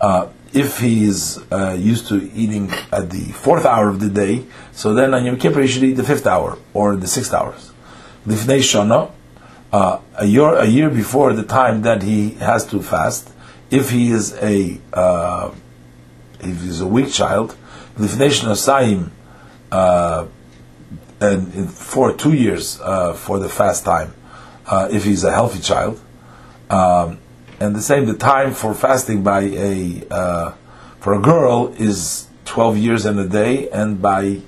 Uh, 0.00 0.28
if 0.56 0.80
he 0.80 1.04
is 1.04 1.44
uh, 1.52 1.76
used 1.78 2.08
to 2.08 2.32
eating 2.32 2.72
at 2.90 3.10
the 3.10 3.24
fourth 3.32 3.66
hour 3.66 3.90
of 3.90 4.00
the 4.00 4.08
day, 4.08 4.44
so 4.72 4.94
then 4.94 5.12
on 5.12 5.24
Yom 5.26 5.36
Kippur 5.36 5.60
he 5.60 5.68
should 5.68 5.84
eat 5.84 5.92
the 5.92 6.02
fifth 6.02 6.26
hour 6.26 6.58
or 6.72 6.96
the 6.96 7.06
sixth 7.06 7.34
hours. 7.34 7.72
Lifnei 8.26 8.60
Shana, 8.60 9.10
uh, 9.70 10.00
a 10.16 10.24
year 10.24 10.54
a 10.54 10.64
year 10.64 10.88
before 10.88 11.34
the 11.34 11.42
time 11.42 11.82
that 11.82 12.02
he 12.02 12.30
has 12.50 12.64
to 12.68 12.82
fast, 12.82 13.30
if 13.70 13.90
he 13.90 14.10
is 14.10 14.32
a 14.40 14.80
uh, 14.94 15.50
if 16.40 16.62
he's 16.62 16.80
a 16.80 16.86
weak 16.86 17.12
child, 17.12 17.54
Lifnei 17.98 18.30
Shana 18.30 18.56
Saim, 18.56 19.10
uh, 19.70 20.26
and 21.20 21.70
for 21.70 22.14
two 22.14 22.32
years 22.32 22.80
uh, 22.80 23.12
for 23.12 23.38
the 23.38 23.50
fast 23.50 23.84
time, 23.84 24.14
if 24.90 25.04
he's 25.04 25.22
a 25.22 25.32
healthy 25.32 25.60
child, 25.60 26.00
um, 26.70 27.18
and 27.60 27.74
the 27.74 27.82
same 27.82 28.06
the 28.06 28.14
time 28.14 28.52
for 28.52 28.74
fasting 28.74 29.22
by 29.22 29.42
a 29.42 30.02
uh, 30.10 30.54
for 31.00 31.14
a 31.14 31.20
girl 31.20 31.74
is 31.78 32.28
twelve 32.44 32.76
years 32.76 33.04
and 33.04 33.18
a 33.18 33.28
day, 33.28 33.68
and 33.70 34.00
by 34.00 34.40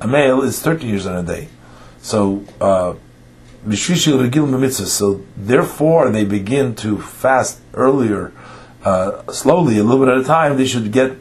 a 0.00 0.06
male 0.06 0.42
is 0.42 0.60
thirteen 0.60 0.88
years 0.88 1.06
and 1.06 1.16
a 1.16 1.22
day. 1.22 1.48
So. 2.00 2.44
Uh, 2.60 2.94
so 3.66 5.24
therefore, 5.38 6.10
they 6.10 6.24
begin 6.26 6.74
to 6.74 7.00
fast 7.00 7.60
earlier, 7.72 8.30
uh, 8.84 9.32
slowly, 9.32 9.78
a 9.78 9.82
little 9.82 10.04
bit 10.04 10.12
at 10.12 10.20
a 10.20 10.24
time. 10.24 10.58
They 10.58 10.66
should 10.66 10.92
get 10.92 11.16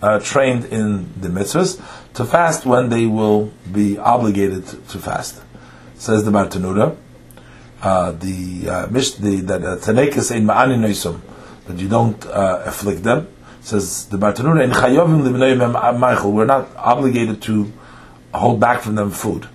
uh, 0.00 0.20
trained 0.20 0.66
in 0.66 1.12
the 1.20 1.26
mitzvahs 1.26 1.80
to 2.14 2.24
fast 2.24 2.64
when 2.64 2.88
they 2.88 3.06
will 3.06 3.52
be 3.72 3.98
obligated 3.98 4.64
to 4.66 4.98
fast. 4.98 5.42
Says 5.96 6.24
the 6.24 6.30
Bartanura, 6.30 6.96
uh, 7.82 8.12
the 8.12 8.68
uh, 8.68 8.86
the 8.86 9.42
that 9.44 9.60
tanekis 9.80 10.34
in 10.34 10.44
ma'ani 10.44 10.78
noisum, 10.78 11.20
that 11.66 11.78
you 11.78 11.88
don't 11.88 12.24
uh, 12.26 12.62
afflict 12.64 13.02
them. 13.02 13.28
Says 13.60 14.06
the 14.06 14.16
Bartanura 14.16 14.62
in 14.64 14.70
chayovim 14.70 15.22
libnei 15.22 16.32
we're 16.32 16.44
not 16.44 16.68
obligated 16.76 17.42
to 17.42 17.72
hold 18.32 18.60
back 18.60 18.82
from 18.82 18.94
them 18.94 19.10
food, 19.10 19.48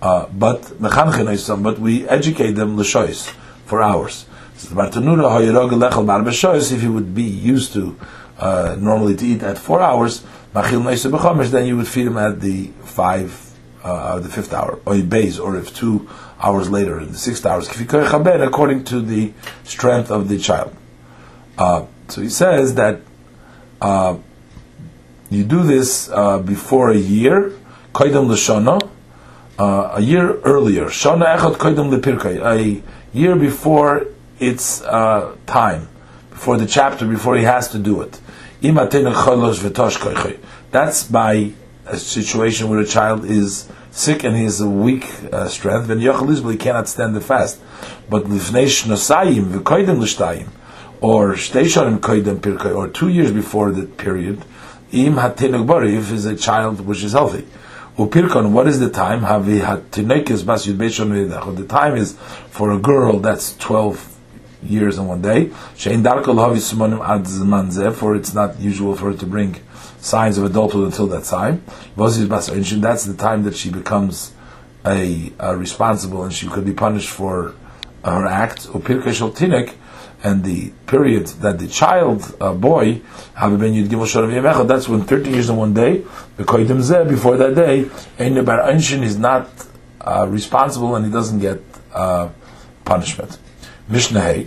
uh, 0.00 0.26
but 0.26 0.62
mechanchen 0.80 1.62
but 1.62 1.78
we 1.78 2.08
educate 2.08 2.52
them 2.52 2.76
l'shois 2.76 3.30
for 3.66 3.82
hours. 3.82 4.26
Says 4.56 4.70
the 4.70 4.76
Bartanura 4.76 5.30
hoyerog 5.30 5.70
lechel 5.70 6.06
bar 6.06 6.24
if 6.72 6.82
you 6.82 6.92
would 6.92 7.14
be 7.14 7.24
used 7.24 7.72
to 7.72 7.96
uh, 8.38 8.76
normally 8.78 9.16
to 9.16 9.26
eat 9.26 9.42
at 9.42 9.58
four 9.58 9.80
hours, 9.80 10.24
then 10.52 11.66
you 11.66 11.76
would 11.76 11.88
feed 11.88 12.06
him 12.06 12.16
at 12.16 12.40
the 12.40 12.68
five, 12.84 13.50
uh, 13.82 14.18
the 14.20 14.28
fifth 14.28 14.52
hour, 14.52 14.76
base, 15.02 15.38
or 15.38 15.56
if 15.56 15.74
two 15.74 16.08
hours 16.44 16.68
later, 16.68 17.00
in 17.00 17.12
the 17.12 17.18
sixth 17.18 17.46
hours, 17.46 17.68
according 17.68 18.84
to 18.84 19.00
the 19.00 19.32
strength 19.64 20.10
of 20.10 20.28
the 20.28 20.38
child. 20.38 20.70
Uh, 21.56 21.86
so 22.08 22.20
he 22.20 22.28
says 22.28 22.74
that 22.74 23.00
uh, 23.80 24.16
you 25.30 25.44
do 25.44 25.62
this 25.62 26.10
uh, 26.10 26.38
before 26.38 26.90
a 26.90 26.96
year, 26.96 27.52
uh, 29.58 29.92
a 29.94 30.00
year 30.00 30.40
earlier, 30.40 30.86
a 30.86 32.82
year 33.12 33.36
before 33.36 34.06
its 34.38 34.82
uh, 34.82 35.34
time, 35.46 35.88
before 36.30 36.58
the 36.58 36.66
chapter, 36.66 37.06
before 37.06 37.36
he 37.36 37.44
has 37.44 37.68
to 37.68 37.78
do 37.78 38.02
it. 38.02 38.20
That's 40.70 41.04
by 41.04 41.52
a 41.86 41.96
situation 41.96 42.68
where 42.68 42.80
a 42.80 42.86
child 42.86 43.24
is 43.24 43.68
sick 43.94 44.24
and 44.24 44.36
he 44.36 44.42
has 44.42 44.60
a 44.60 44.68
weak 44.68 45.08
uh, 45.32 45.48
strength, 45.48 45.86
then 45.86 46.00
Yochel 46.00 46.42
but 46.42 46.50
he 46.50 46.56
cannot 46.56 46.88
stand 46.88 47.14
the 47.14 47.20
fast. 47.20 47.60
But 48.10 48.24
Lifnei 48.24 48.66
Shnosayim, 48.66 49.52
V'koidem 49.52 49.98
L'shtayim, 50.00 50.48
or 51.00 51.34
Shteisharim 51.34 51.98
Koidem 51.98 52.38
Pirkei, 52.40 52.74
or 52.76 52.88
two 52.88 53.08
years 53.08 53.30
before 53.30 53.70
the 53.70 53.86
period, 53.86 54.44
Im 54.92 55.14
Hatinok 55.14 55.66
Bari, 55.66 55.94
if 55.96 56.10
is 56.10 56.26
a 56.26 56.36
child 56.36 56.80
which 56.80 57.04
is 57.04 57.12
healthy. 57.12 57.46
Upirkon, 57.96 58.50
what 58.50 58.66
is 58.66 58.80
the 58.80 58.90
time? 58.90 59.20
Havi 59.20 59.60
Hatinekis 59.60 60.44
Bas 60.44 60.66
Yud 60.66 61.56
The 61.56 61.66
time 61.66 61.94
is 61.94 62.18
for 62.50 62.72
a 62.72 62.78
girl 62.78 63.20
that's 63.20 63.56
12 63.58 64.18
years 64.64 64.98
and 64.98 65.08
one 65.08 65.22
day. 65.22 65.46
Shein 65.76 66.02
darkol 66.02 66.40
ad 67.84 67.94
for 67.94 68.16
it's 68.16 68.34
not 68.34 68.58
usual 68.58 68.96
for 68.96 69.12
her 69.12 69.18
to 69.18 69.26
bring 69.26 69.60
signs 70.04 70.36
of 70.38 70.44
adulthood 70.44 70.84
until 70.84 71.06
that 71.06 71.24
time. 71.24 71.62
That's 71.96 73.04
the 73.04 73.16
time 73.18 73.42
that 73.44 73.56
she 73.56 73.70
becomes 73.70 74.32
a, 74.84 75.32
a 75.38 75.56
responsible 75.56 76.24
and 76.24 76.32
she 76.32 76.46
could 76.48 76.64
be 76.64 76.74
punished 76.74 77.08
for 77.08 77.54
her 78.04 78.26
act. 78.26 78.66
And 80.26 80.42
the 80.42 80.72
period 80.86 81.26
that 81.44 81.58
the 81.58 81.68
child, 81.68 82.36
uh, 82.40 82.54
boy, 82.54 83.02
that's 83.38 84.88
when 84.88 85.02
30 85.04 85.30
years 85.30 85.48
and 85.50 85.58
one 85.58 85.74
day, 85.74 86.04
before 86.36 87.36
that 87.36 87.54
day, 87.54 87.90
is 88.18 89.18
not 89.18 89.48
uh, 90.00 90.26
responsible 90.28 90.96
and 90.96 91.06
he 91.06 91.12
doesn't 91.12 91.40
get 91.40 91.60
uh, 91.92 92.28
punishment. 92.84 93.38
Mishnah 93.88 94.44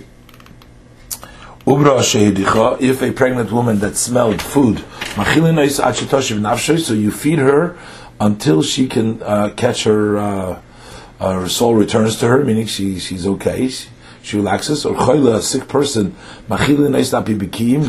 Ubra 1.68 2.00
shehidicha, 2.00 2.80
if 2.82 3.02
a 3.02 3.12
pregnant 3.12 3.52
woman 3.52 3.78
that 3.80 3.98
smelled 3.98 4.42
food, 4.42 4.82
so 6.78 6.94
you 6.94 7.12
feed 7.12 7.40
her 7.40 7.78
until 8.20 8.62
she 8.62 8.88
can 8.88 9.22
uh, 9.24 9.50
catch 9.56 9.84
her, 9.84 10.18
uh, 10.18 10.62
uh, 11.20 11.34
her 11.42 11.50
soul 11.50 11.76
returns 11.76 12.18
to 12.18 12.28
her, 12.28 12.44
meaning 12.44 12.68
she, 12.68 13.00
she's 13.00 13.26
okay, 13.26 13.68
she, 13.68 13.90
she 14.22 14.38
relaxes. 14.38 14.86
Or 14.86 14.96
choyle, 14.96 15.36
a 15.36 15.42
sick 15.42 15.68
person, 15.68 16.16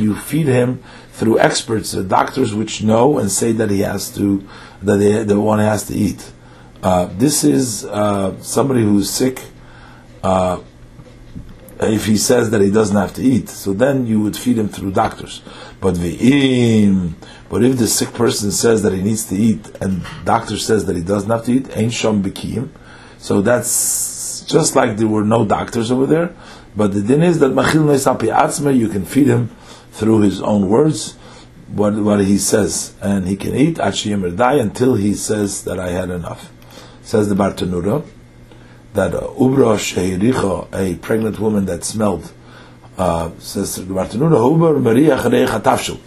you 0.01 0.17
feed 0.17 0.47
him 0.47 0.83
through 1.13 1.39
experts, 1.39 1.93
the 1.93 2.05
doctors 2.05 2.55
which 2.55 2.83
know 2.83 3.19
and 3.19 3.31
say 3.31 3.53
that 3.53 3.71
he 3.71 3.81
has 3.81 4.15
to, 4.15 4.47
that 4.83 4.97
they, 4.97 5.23
the 5.25 5.41
one 5.41 5.59
has 5.59 5.87
to 5.89 5.95
eat. 5.95 6.33
Uh, 6.83 7.11
this 7.19 7.45
is 7.45 7.85
uh, 7.85 8.41
somebody 8.41 8.83
who's 8.83 9.11
sick 9.11 9.43
Uh, 11.81 11.87
if 11.87 12.07
he 12.07 12.17
says 12.17 12.51
that 12.51 12.61
he 12.61 12.71
doesn't 12.71 12.97
have 12.97 13.15
to 13.15 13.23
eat, 13.23 13.49
so 13.49 13.73
then 13.73 14.07
you 14.07 14.21
would 14.21 14.37
feed 14.37 14.59
him 14.59 14.69
through 14.69 14.91
doctors. 14.91 15.43
But 15.81 15.95
v'im, 15.95 17.15
but 17.49 17.63
if 17.63 17.79
the 17.79 17.87
sick 17.87 18.13
person 18.15 18.51
says 18.51 18.83
that 18.83 18.93
he 18.93 19.01
needs 19.01 19.27
to 19.27 19.37
eat, 19.37 19.71
and 19.81 20.05
doctor 20.25 20.57
says 20.59 20.87
that 20.87 20.97
he 20.97 21.03
doesn't 21.03 21.31
have 21.31 21.45
to 21.45 21.53
eat, 21.53 21.77
ain't 21.77 21.93
shom 21.93 22.23
b'kiyim. 22.23 22.71
So 23.19 23.43
that's 23.43 24.43
just 24.43 24.75
like 24.75 24.97
there 24.97 25.07
were 25.07 25.25
no 25.25 25.45
doctors 25.45 25.93
over 25.93 26.07
there. 26.07 26.35
But 26.77 26.93
the 26.95 27.03
din 27.03 27.23
is 27.23 27.39
that 27.41 27.53
machil 27.53 27.87
atzme, 27.87 28.77
you 28.77 28.89
can 28.89 29.05
feed 29.05 29.29
him 29.29 29.49
through 29.93 30.21
his 30.23 30.43
own 30.43 30.69
words, 30.69 31.15
what, 31.69 31.95
what 31.95 32.21
he 32.25 32.39
says, 32.39 32.95
and 33.01 33.29
he 33.29 33.37
can 33.37 33.55
eat 33.55 33.77
die 33.77 34.55
until 34.55 34.95
he 34.95 35.15
says 35.15 35.65
that 35.65 35.79
I 35.79 35.91
had 35.91 36.11
enough. 36.11 36.51
Says 37.03 37.29
the 37.29 37.35
Bartanura 37.35 38.05
that 38.95 39.15
uh, 39.15 39.21
ubra 39.21 39.77
sheiricha, 39.77 40.69
a 40.75 40.97
pregnant 40.97 41.39
woman 41.39 41.67
that 41.67 41.85
smelled, 41.85 42.33
uh, 42.97 43.31
says 43.39 43.79
Bartanura, 43.79 44.51
Uber 44.51 44.81
Maria 44.81 45.17
Khataf. 45.17 46.01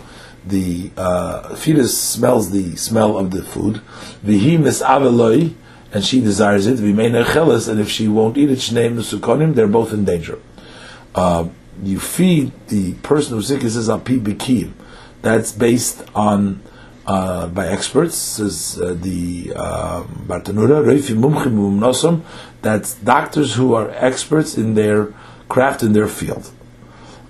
the 0.45 0.91
uh, 0.97 1.55
fetus 1.55 1.97
smells 1.97 2.51
the 2.51 2.75
smell 2.75 3.17
of 3.17 3.31
the 3.31 3.43
food. 3.43 3.81
Vihi 4.25 4.57
misaveloi, 4.57 5.53
and 5.93 6.03
she 6.03 6.21
desires 6.21 6.67
it. 6.67 6.77
Vimeina 6.77 7.69
and 7.69 7.79
if 7.79 7.89
she 7.89 8.07
won't 8.07 8.37
eat 8.37 8.49
it, 8.49 8.59
shneim 8.59 8.95
sukonim. 8.97 9.55
They're 9.55 9.67
both 9.67 9.93
in 9.93 10.05
danger. 10.05 10.39
Uh, 11.13 11.49
you 11.83 11.99
feed 11.99 12.51
the 12.67 12.93
person 12.95 13.35
who's 13.35 13.47
sick. 13.47 13.63
It 13.63 13.71
says 13.71 13.89
api 13.89 14.19
bikim. 14.19 14.73
That's 15.21 15.51
based 15.51 16.03
on 16.15 16.61
uh, 17.05 17.47
by 17.47 17.67
experts, 17.67 18.15
says 18.15 18.79
uh, 18.81 18.95
the 18.99 19.53
uh, 19.55 20.03
Bartanura, 20.03 20.83
Reifi 20.85 21.15
Mumchim 21.15 21.53
Mumnosam, 21.53 22.21
that's 22.61 22.95
doctors 22.95 23.55
who 23.55 23.73
are 23.73 23.89
experts 23.91 24.57
in 24.57 24.75
their 24.75 25.13
craft, 25.49 25.83
in 25.83 25.93
their 25.93 26.07
field. 26.07 26.51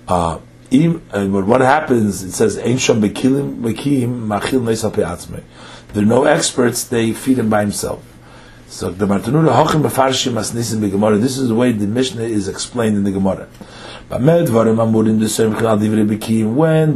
Uh, 0.06 0.38
and 0.70 1.46
what 1.46 1.60
happens, 1.60 2.22
it 2.22 2.32
says, 2.32 2.56
Einsham 2.56 3.02
Bekilim 3.02 3.60
Bekim 3.60 4.26
Machil 4.26 5.42
There 5.92 6.02
are 6.02 6.06
no 6.06 6.24
experts, 6.24 6.84
they 6.84 7.12
feed 7.12 7.38
him 7.38 7.50
by 7.50 7.60
himself. 7.60 8.02
So 8.68 8.90
the 8.90 9.06
Bartanura 9.06 9.52
Hochim 9.52 9.82
Mefarshim 9.82 10.32
Asnisim 10.32 10.90
Gemara. 10.90 11.18
This 11.18 11.36
is 11.36 11.48
the 11.48 11.54
way 11.54 11.72
the 11.72 11.86
Mishnah 11.86 12.22
is 12.22 12.48
explained 12.48 12.96
in 12.96 13.04
the 13.04 13.10
Gemara. 13.10 13.48
When 14.12 14.44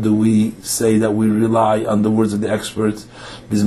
do 0.00 0.14
we 0.14 0.50
say 0.61 0.99
that 0.99 1.14
we 1.14 1.28
rely 1.28 1.85
on 1.85 2.02
the 2.02 2.11
words 2.11 2.35
of 2.35 2.42
the 2.42 2.50
experts? 2.50 3.06
At 3.50 3.52
the 3.52 3.64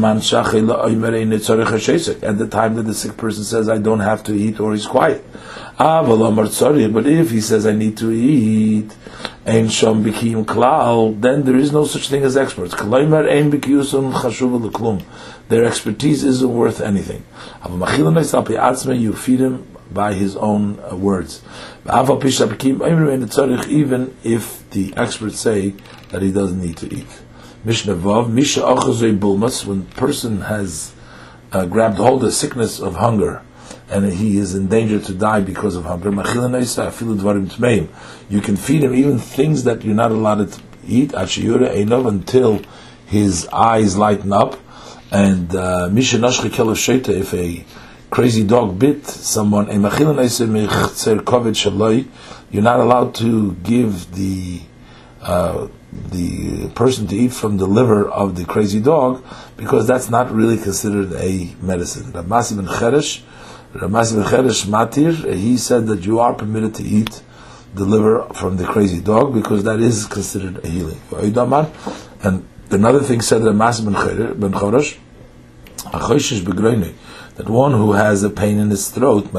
time 2.52 2.76
that 2.76 2.84
the 2.84 2.94
sick 2.94 3.18
person 3.18 3.44
says, 3.44 3.68
I 3.68 3.80
don't 3.80 4.02
have 4.02 4.24
to 4.26 4.36
eat, 4.36 4.60
or 4.60 4.74
he's 4.74 4.86
quiet. 4.86 5.26
Ah, 5.80 6.04
but 6.04 7.08
if 7.08 7.32
he 7.32 7.42
says, 7.42 7.66
I 7.66 7.72
need 7.72 7.98
to 7.98 8.12
eat, 8.12 8.96
then 9.46 9.68
there 11.44 11.56
is 11.56 11.72
no 11.72 11.86
such 11.86 12.08
thing 12.08 12.24
as 12.24 12.38
experts. 12.38 12.76
Their 12.76 13.04
expertise 15.66 16.24
isn't 16.24 16.54
worth 16.54 16.82
anything. 16.82 17.24
You 19.02 19.14
feed 19.14 19.40
him 19.40 19.66
by 19.92 20.14
his 20.14 20.36
own 20.36 20.80
uh, 20.80 20.96
words. 20.96 21.42
Even 21.86 22.20
if 24.24 24.70
the 24.70 24.94
experts 24.96 25.40
say 25.40 25.74
that 26.10 26.22
he 26.22 26.32
doesn't 26.32 26.62
need 26.62 26.78
to 26.78 26.94
eat. 26.94 27.22
Mishnah 27.64 27.96
Vav, 27.96 28.30
Misha 28.30 28.62
Bulmas, 28.62 29.66
when 29.66 29.86
person 29.88 30.42
has 30.42 30.94
uh, 31.52 31.66
grabbed 31.66 31.98
hold 31.98 32.24
of 32.24 32.34
sickness 32.34 32.80
of 32.80 32.96
hunger, 32.96 33.42
and 33.90 34.14
he 34.14 34.38
is 34.38 34.56
in 34.56 34.68
danger 34.68 35.00
to 35.00 35.14
die 35.14 35.42
because 35.42 35.76
of 35.76 35.86
hunger. 35.86 36.10
You 38.30 38.42
can 38.42 38.56
feed 38.56 38.84
him 38.84 38.94
even 38.94 39.18
things 39.18 39.64
that 39.64 39.84
you're 39.84 39.96
not 39.96 40.12
allowed 40.12 40.52
to 40.52 40.62
eat 40.88 41.14
until 41.14 42.62
his 43.08 43.48
eyes 43.48 43.98
lighten 43.98 44.32
up. 44.32 44.60
And 45.12 45.56
uh, 45.56 45.90
if 45.92 47.34
a 47.34 47.66
crazy 48.10 48.44
dog 48.44 48.80
bit 48.80 49.06
someone, 49.06 49.68
you're 49.68 49.82
not 52.64 52.80
allowed 52.80 53.16
to 53.16 53.54
give 53.56 54.16
the 54.16 54.62
uh, 55.22 55.68
the 55.92 56.70
person 56.76 57.08
to 57.08 57.16
eat 57.16 57.34
from 57.34 57.58
the 57.58 57.66
liver 57.66 58.08
of 58.10 58.36
the 58.36 58.46
crazy 58.46 58.80
dog 58.80 59.24
because 59.58 59.88
that's 59.88 60.10
not 60.10 60.32
really 60.32 60.58
considered 60.58 61.14
a 61.14 61.54
medicine. 61.62 62.12
Ramasi 62.14 62.56
ben 62.56 62.68
Cheresh, 62.68 63.22
Ramasi 63.74 64.16
ben 64.16 64.26
Cheresh 64.32 64.66
Matir, 64.66 65.36
he 65.36 65.58
said 65.58 65.88
that 65.88 66.06
you 66.06 66.20
are 66.20 66.34
permitted 66.34 66.76
to 66.76 66.84
eat 66.84 67.22
the 67.74 67.86
liver 67.86 68.28
from 68.34 68.58
the 68.58 68.66
crazy 68.66 69.02
dog 69.02 69.34
because 69.34 69.64
that 69.64 69.80
is 69.80 70.06
considered 70.06 70.64
a 70.64 70.68
healing. 70.68 71.00
And 72.24 72.46
Another 72.72 73.00
thing 73.00 73.22
said 73.22 73.42
Mas 73.42 73.82
ben 73.82 73.94
Chorosh, 73.96 74.98
that 75.84 77.48
one 77.48 77.72
who 77.72 77.94
has 77.94 78.24
a 78.24 78.30
pain 78.30 78.60
in 78.60 78.70
his 78.70 78.90
throat, 78.90 79.30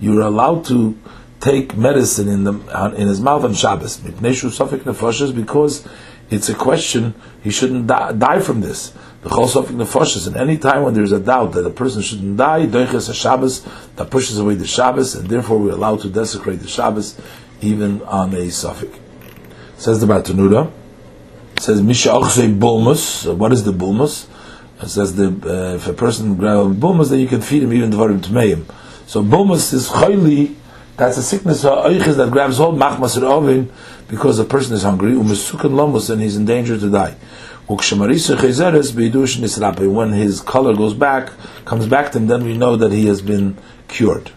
you're 0.00 0.20
allowed 0.20 0.64
to 0.66 0.98
take 1.40 1.76
medicine 1.76 2.28
in 2.28 2.44
the 2.44 2.52
in 2.96 3.08
his 3.08 3.20
mouth 3.20 3.44
on 3.44 3.54
Shabbos. 3.54 3.96
Because 3.98 5.88
it's 6.28 6.48
a 6.48 6.54
question, 6.54 7.14
he 7.42 7.50
shouldn't 7.50 7.86
die, 7.86 8.12
die 8.12 8.40
from 8.40 8.60
this. 8.60 8.92
The 9.22 9.28
whole 9.30 9.48
Sofik 9.48 9.76
Nefoshes, 9.76 10.26
and 10.26 10.36
any 10.36 10.56
time 10.58 10.82
when 10.82 10.94
there's 10.94 11.12
a 11.12 11.18
doubt 11.18 11.52
that 11.52 11.64
a 11.66 11.70
person 11.70 12.02
shouldn't 12.02 12.36
die, 12.36 12.66
Doiches 12.66 13.12
Shabbos, 13.14 13.66
that 13.96 14.10
pushes 14.10 14.38
away 14.38 14.54
the 14.54 14.66
Shabbos, 14.66 15.14
and 15.14 15.28
therefore 15.28 15.58
we're 15.58 15.72
allowed 15.72 16.00
to 16.02 16.08
desecrate 16.08 16.60
the 16.60 16.68
Shabbos 16.68 17.18
even 17.60 18.02
on 18.02 18.34
a 18.34 18.46
Sofik. 18.46 18.98
Says 19.78 20.00
the 20.00 20.06
Bartanura, 21.56 21.60
says 21.60 21.82
Misha 21.82 22.10
Ochse 22.10 22.58
Bulmus, 22.58 23.36
what 23.36 23.52
is 23.52 23.64
the 23.64 23.72
Bulmus? 23.72 24.28
It 24.82 24.88
says 24.88 25.16
the, 25.16 25.28
uh, 25.28 25.76
if 25.76 25.86
a 25.86 25.92
person 25.92 26.36
grabs 26.36 26.76
Bulmus, 26.76 27.10
then 27.10 27.20
you 27.20 27.28
can 27.28 27.40
feed 27.40 27.62
him 27.62 27.72
even 27.72 27.90
Dvarim 27.90 28.20
Tmeim. 28.20 28.64
So 29.06 29.22
Bulmus 29.22 29.72
is 29.72 29.88
Chayli, 29.88 30.54
that's 30.96 31.16
a 31.18 31.22
sickness 31.22 31.62
that 31.62 32.28
grabs 32.30 32.58
hold 32.58 32.78
Machmas 32.78 33.18
Ovin 33.20 33.70
because 34.08 34.38
a 34.38 34.44
person 34.44 34.74
is 34.74 34.82
hungry, 34.82 35.12
Umesukan 35.12 35.72
Lomus, 35.72 36.10
and 36.10 36.20
he's 36.22 36.36
in 36.36 36.44
danger 36.44 36.78
to 36.78 36.90
die. 36.90 37.16
When 37.66 37.78
his 40.12 40.40
color 40.40 40.76
goes 40.76 40.94
back, 40.94 41.32
comes 41.64 41.88
back 41.88 42.12
to 42.12 42.18
him, 42.18 42.28
then 42.28 42.44
we 42.44 42.56
know 42.56 42.76
that 42.76 42.92
he 42.92 43.06
has 43.06 43.20
been 43.20 43.58
cured. 43.88 44.30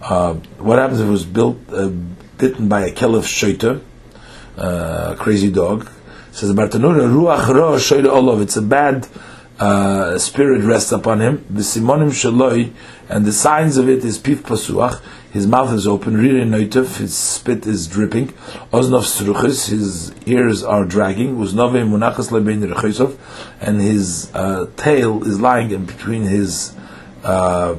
Uh, 0.00 0.34
what 0.58 0.78
happens 0.78 1.00
if 1.00 1.06
it 1.06 1.10
was 1.10 1.26
built, 1.26 1.58
uh, 1.70 1.90
bitten 2.38 2.68
by 2.68 2.86
a 2.86 2.90
kelef 2.90 3.26
shoiter, 3.26 3.82
uh, 4.56 5.12
a 5.12 5.16
crazy 5.16 5.50
dog? 5.50 5.86
Says 6.32 6.52
Bartanura, 6.52 7.08
ruach 7.08 7.48
ro 7.54 7.76
shoiter 7.76 8.08
olov. 8.08 8.42
It's 8.42 8.56
a 8.56 8.62
bad 8.62 9.06
uh, 9.60 10.18
spirit 10.18 10.64
rests 10.64 10.90
upon 10.90 11.20
him. 11.20 11.44
The 11.48 11.60
simonim 11.60 12.10
shaloi, 12.10 12.72
and 13.08 13.24
the 13.24 13.32
signs 13.32 13.76
of 13.76 13.88
it 13.88 14.04
is 14.04 14.18
pif 14.18 14.42
pasuach 14.42 15.00
his 15.32 15.46
mouth 15.46 15.72
is 15.72 15.86
open, 15.86 16.14
Riri 16.14 16.44
Noitov, 16.46 16.98
his 16.98 17.16
spit 17.16 17.66
is 17.66 17.88
dripping, 17.88 18.28
Oznov 18.70 19.04
Sruchis, 19.04 19.70
his 19.70 20.12
ears 20.26 20.62
are 20.62 20.84
dragging, 20.84 21.36
Uznove 21.36 21.88
Munachas 21.88 22.30
Lebein 22.30 22.70
Rechosov, 22.70 23.16
and 23.58 23.80
his 23.80 24.30
uh, 24.34 24.66
tail 24.76 25.26
is 25.26 25.40
lying 25.40 25.70
in 25.70 25.86
between 25.86 26.24
his 26.24 26.76
uh, 27.24 27.76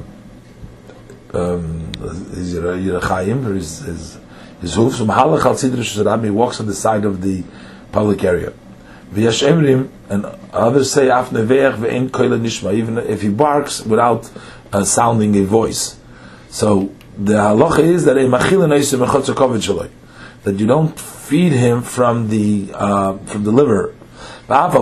um, 1.32 1.92
his 2.34 2.54
his, 2.54 3.78
his, 3.78 4.18
his 4.60 4.74
hoofs, 4.74 4.98
he 4.98 6.30
walks 6.30 6.60
on 6.60 6.66
the 6.66 6.74
side 6.74 7.04
of 7.04 7.22
the 7.22 7.44
public 7.94 8.24
area. 8.24 8.52
Emrim, 9.12 9.88
and 10.08 10.26
others 10.52 10.92
say, 10.92 11.08
Af 11.08 11.30
ve'en 11.30 12.10
koila 12.10 12.40
nishma, 12.40 12.74
even 12.74 12.98
if 12.98 13.22
he 13.22 13.28
barks 13.28 13.86
without 13.86 14.28
uh, 14.72 14.82
sounding 14.84 15.36
a 15.36 15.44
voice. 15.44 15.96
So, 16.50 16.92
the 17.16 17.34
halacha 17.34 17.78
is 17.78 18.04
that 18.06 18.16
a 18.16 18.22
machil 18.22 19.88
that 20.42 20.60
you 20.60 20.66
don't 20.66 21.00
feed 21.00 21.52
him 21.52 21.82
from 21.82 22.28
the 22.28 22.72
uh, 22.74 23.16
from 23.18 23.44
the 23.44 23.52
liver. 23.52 23.94
Even 24.46 24.72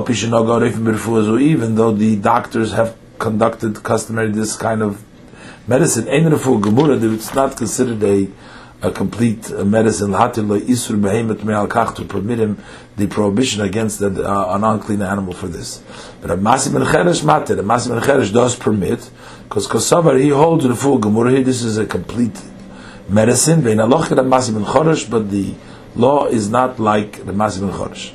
though 1.76 1.92
the 1.92 2.16
doctors 2.16 2.72
have 2.72 2.96
conducted 3.18 3.82
customary 3.82 4.32
this 4.32 4.56
kind 4.56 4.82
of 4.82 5.04
medicine, 5.68 6.06
it's 6.08 7.34
not 7.34 7.56
considered 7.56 8.02
a 8.02 8.28
a 8.82 8.90
complete 8.90 9.48
medicine 9.64 10.10
to 10.10 12.04
permit 12.08 12.40
him 12.40 12.62
the 12.96 13.06
prohibition 13.06 13.62
against 13.62 14.00
the, 14.00 14.28
uh, 14.28 14.56
an 14.56 14.64
unclean 14.64 15.02
animal 15.02 15.32
for 15.32 15.46
this. 15.46 15.82
But 16.20 16.32
a 16.32 16.36
masim 16.36 16.74
and 16.74 16.84
cheresh 16.84 17.22
matir, 17.22 17.58
a 17.58 17.62
masim 17.62 17.92
and 17.92 18.02
cheresh 18.02 18.32
does 18.32 18.56
permit 18.56 19.08
because 19.44 19.68
Kosovar 19.68 20.20
he 20.20 20.30
holds 20.30 20.66
the 20.66 20.74
full 20.74 20.98
Gemurah. 20.98 21.44
This 21.44 21.62
is 21.62 21.78
a 21.78 21.86
complete 21.86 22.38
medicine. 23.08 23.62
Vein 23.62 23.78
aloch 23.78 24.08
the 24.08 24.16
masim 24.16 24.56
and 24.56 24.66
choresh, 24.66 25.08
but 25.08 25.30
the 25.30 25.54
law 25.94 26.26
is 26.26 26.50
not 26.50 26.80
like 26.80 27.24
the 27.24 27.32
masim 27.32 27.62
and 27.62 27.72
choresh. 27.72 28.12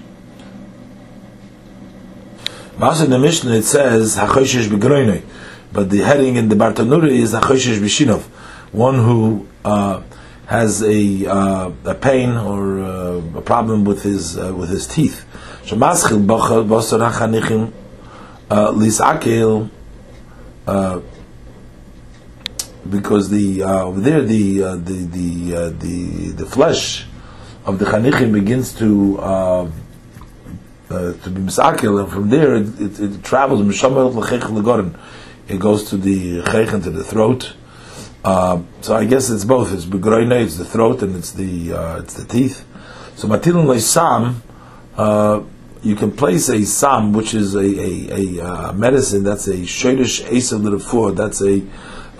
Also 2.82 3.06
in 3.06 3.10
the 3.10 3.20
Mishnah 3.20 3.54
it 3.54 3.64
says 3.64 4.18
hachoshesh 4.18 4.68
begroinoi, 4.68 5.24
but 5.72 5.90
the 5.90 6.00
heading 6.00 6.36
in 6.36 6.50
the 6.50 6.56
Bartanura 6.56 7.10
is 7.10 7.34
hachoshesh 7.34 7.80
b'shinov, 7.80 8.24
one 8.74 8.96
who 8.96 9.48
uh, 9.64 10.02
has 10.48 10.82
a 10.82 11.26
uh, 11.26 11.72
a 11.84 11.94
pain 11.94 12.30
or 12.32 12.80
uh, 12.80 13.22
a 13.36 13.42
problem 13.42 13.84
with 13.84 14.04
his 14.04 14.38
uh, 14.38 14.54
with 14.56 14.70
his 14.70 14.88
teeth. 14.88 15.26
Shemaschil 15.66 16.26
bachal 16.26 16.66
basar 16.66 17.12
hachanichim 17.12 17.74
uh, 18.50 18.72
lisakel 18.72 19.70
uh, 20.66 21.02
because 22.90 23.30
the 23.30 23.62
uh, 23.62 23.84
over 23.84 24.00
there 24.00 24.22
the 24.22 24.60
the 24.60 25.06
the 25.12 25.70
the 25.80 26.32
the 26.32 26.46
flesh 26.46 27.06
of 27.66 27.78
the 27.80 27.86
chanichim 27.86 28.32
begins 28.32 28.74
to 28.74 29.18
to 30.88 31.30
be 31.30 31.42
misakel, 31.42 32.00
and 32.00 32.10
from 32.10 32.30
there 32.30 32.56
it, 32.56 32.80
it, 32.80 33.00
it 33.02 33.24
travels. 33.24 33.60
It 35.50 35.60
goes 35.60 35.90
to 35.90 35.98
the 35.98 36.42
chechen 36.44 36.82
to 36.82 36.90
the 36.90 37.04
throat, 37.04 37.54
uh, 38.28 38.62
so 38.82 38.94
I 38.94 39.06
guess 39.06 39.30
it's 39.30 39.46
both. 39.46 39.74
It's 39.74 39.86
begroine, 39.86 40.44
it's 40.44 40.58
the 40.58 40.66
throat, 40.66 41.02
and 41.02 41.16
it's 41.16 41.32
the 41.32 41.72
uh, 41.72 42.02
it's 42.02 42.16
the 42.16 42.26
teeth. 42.26 42.66
So 43.16 43.30
matilun 43.30 43.80
sam, 43.80 44.44
uh, 44.98 45.44
you 45.82 45.96
can 45.96 46.12
place 46.12 46.50
a 46.50 46.66
sam, 46.66 47.14
which 47.14 47.34
is 47.34 47.56
a 47.56 47.60
a, 47.62 47.94
a 48.20 48.46
uh, 48.46 48.74
medicine 48.74 49.24
that's 49.24 49.48
a 49.48 49.60
shadish 49.60 50.26
asav 50.26 50.62
little 50.62 51.12
That's 51.14 51.42
a 51.42 51.66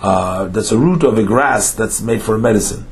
uh, 0.00 0.46
that's 0.46 0.72
a 0.72 0.78
root 0.78 1.02
of 1.02 1.18
a 1.18 1.24
grass 1.24 1.72
that's 1.72 2.00
made 2.00 2.22
for 2.22 2.38
medicine. 2.38 2.86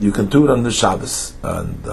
you 0.00 0.10
can 0.10 0.26
do 0.26 0.44
it 0.44 0.50
on 0.50 0.64
the 0.64 0.72
Shabbos, 0.72 1.34
and 1.44 1.86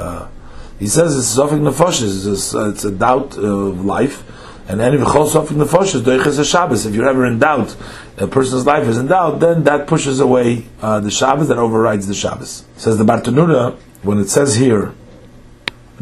he 0.80 0.88
says 0.88 1.16
it's 1.16 1.38
zofik 1.38 1.62
nefoshes. 1.62 2.26
It's, 2.32 2.52
it's 2.56 2.84
a 2.84 2.92
doubt 2.92 3.38
of 3.38 3.86
life. 3.86 4.24
And 4.68 4.82
any 4.82 4.98
v'chol 4.98 5.30
sofik 5.30 5.56
nefoshes 5.64 6.02
doiches 6.02 6.40
a 6.40 6.46
Shabbos. 6.46 6.86
If 6.86 6.96
you're 6.96 7.08
ever 7.08 7.26
in 7.26 7.38
doubt, 7.38 7.76
a 8.18 8.26
person's 8.26 8.66
life 8.66 8.88
is 8.88 8.98
in 8.98 9.08
doubt, 9.08 9.40
then 9.40 9.64
that 9.66 9.86
pushes 9.86 10.20
away 10.20 10.66
uh, 10.82 11.00
the 11.00 11.12
Shabbos, 11.12 11.50
that 11.50 11.58
overrides 11.60 12.08
the 12.08 12.16
Shabbos. 12.16 12.66
Says 12.76 12.98
the 12.98 13.04
Bartanura, 13.04 13.76
when 14.02 14.18
it 14.18 14.30
says 14.30 14.56
here, 14.56 14.94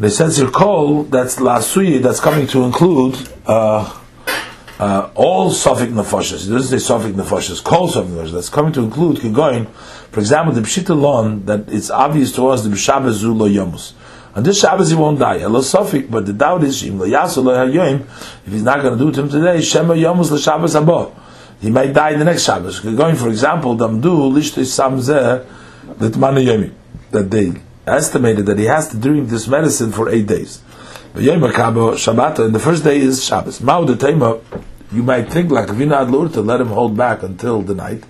it 0.00 0.10
says 0.10 0.38
here 0.38 0.50
kol, 0.50 1.04
that's 1.04 1.36
lasuyi, 1.36 2.02
that's 2.02 2.20
coming 2.20 2.46
to 2.48 2.64
include 2.64 3.28
uh, 3.46 4.00
uh, 4.78 5.10
all 5.14 5.50
sofik 5.50 5.92
nefoshes. 5.92 6.48
It 6.48 6.50
doesn't 6.50 6.80
say 6.80 6.94
sofik 6.94 7.12
nefoshes, 7.12 7.62
kol 7.62 7.88
sofik 7.88 8.06
nefoshes. 8.06 8.32
That's 8.32 8.48
coming 8.48 8.72
to 8.72 8.80
include 8.80 9.18
kigoin. 9.18 9.68
For 10.10 10.20
example, 10.20 10.54
the 10.54 10.62
pshita 10.62 10.98
lon 10.98 11.44
that 11.44 11.68
it's 11.68 11.90
obvious 11.90 12.32
to 12.32 12.48
us 12.48 12.64
the 12.64 12.74
Shabbos 12.74 13.18
zu 13.18 13.34
yomus. 13.34 13.92
On 14.36 14.42
this 14.42 14.58
Shabbos 14.60 14.90
he 14.90 14.96
won't 14.96 15.18
die. 15.20 15.38
Elo 15.40 15.60
Sofik, 15.60 16.10
but 16.10 16.26
the 16.26 16.32
doubt 16.32 16.64
is, 16.64 16.82
if 16.82 16.92
he's 16.92 18.62
not 18.62 18.82
going 18.82 18.98
to 18.98 19.04
do 19.04 19.08
it 19.10 19.14
to 19.14 19.20
him 19.22 19.28
today, 19.28 19.58
Yomus. 19.58 21.12
He 21.60 21.70
might 21.70 21.92
die 21.92 22.10
in 22.10 22.18
the 22.18 22.24
next 22.24 22.42
Shabbos. 22.42 22.80
Going, 22.80 23.14
for 23.14 23.28
example, 23.28 23.76
Damdu 23.76 24.32
Lishto 24.32 24.62
Samzeh 24.64 25.46
Litmanu 25.98 26.44
Yomi. 26.44 26.72
That 27.12 27.30
they 27.30 27.52
estimated 27.86 28.46
that 28.46 28.58
he 28.58 28.64
has 28.64 28.88
to 28.88 28.96
drink 28.96 29.28
this 29.28 29.46
medicine 29.46 29.92
for 29.92 30.08
eight 30.08 30.26
days. 30.26 30.62
But 31.12 31.22
Shabbat, 31.22 32.38
and 32.44 32.52
the 32.54 32.58
first 32.58 32.82
day 32.82 32.98
is 32.98 33.24
Shabbos. 33.24 33.60
Mao 33.60 33.84
the 33.84 33.94
Tema, 33.94 34.40
you 34.90 35.04
might 35.04 35.30
think 35.30 35.52
like 35.52 35.68
Vina 35.68 35.98
Adlur 36.04 36.32
to 36.32 36.40
let 36.40 36.60
him 36.60 36.68
hold 36.68 36.96
back 36.96 37.22
until 37.22 37.62
the 37.62 37.74
night. 37.74 38.02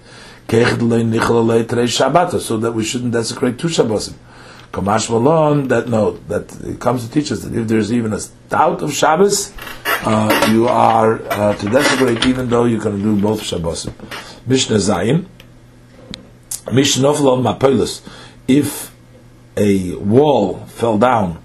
So 0.48 0.58
that 2.58 2.72
we 2.74 2.84
shouldn't 2.84 3.12
desecrate 3.12 3.58
two 3.58 3.68
Shabbosim. 3.68 4.14
Kamash 4.74 5.08
Malon, 5.08 5.68
that 5.68 5.88
no, 5.88 6.18
that 6.26 6.52
it 6.64 6.80
comes 6.80 7.06
to 7.06 7.12
teach 7.12 7.30
us 7.30 7.42
that 7.44 7.56
if 7.56 7.68
there's 7.68 7.92
even 7.92 8.12
a 8.12 8.18
doubt 8.48 8.82
of 8.82 8.92
Shabbos, 8.92 9.52
uh, 9.86 10.50
you 10.50 10.66
are 10.66 11.22
uh, 11.30 11.54
to 11.54 11.68
desecrate 11.70 12.26
even 12.26 12.48
though 12.48 12.64
you 12.64 12.80
can 12.80 13.00
do 13.00 13.14
both 13.20 13.40
Shabbos. 13.40 13.88
Mishnah 14.46 14.78
Zayin, 14.78 15.26
Mishnah 16.72 17.12
Mapelis, 17.12 18.02
if 18.48 18.92
a 19.56 19.94
wall 19.94 20.66
fell 20.66 20.98
down 20.98 21.40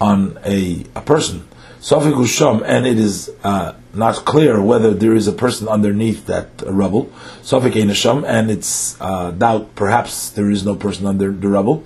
on 0.00 0.40
a, 0.44 0.84
a 0.96 1.02
person, 1.02 1.46
Sofik 1.80 2.14
Usham, 2.14 2.64
and 2.66 2.84
it 2.84 2.98
is 2.98 3.30
uh, 3.44 3.74
not 3.94 4.16
clear 4.24 4.60
whether 4.60 4.92
there 4.92 5.14
is 5.14 5.28
a 5.28 5.32
person 5.32 5.68
underneath 5.68 6.26
that 6.26 6.48
rubble, 6.66 7.12
Sofik 7.42 7.74
Einasham, 7.74 8.24
and 8.26 8.50
it's 8.50 9.00
uh, 9.00 9.30
doubt 9.30 9.76
perhaps 9.76 10.30
there 10.30 10.50
is 10.50 10.64
no 10.64 10.74
person 10.74 11.06
under 11.06 11.30
the 11.30 11.48
rubble 11.48 11.84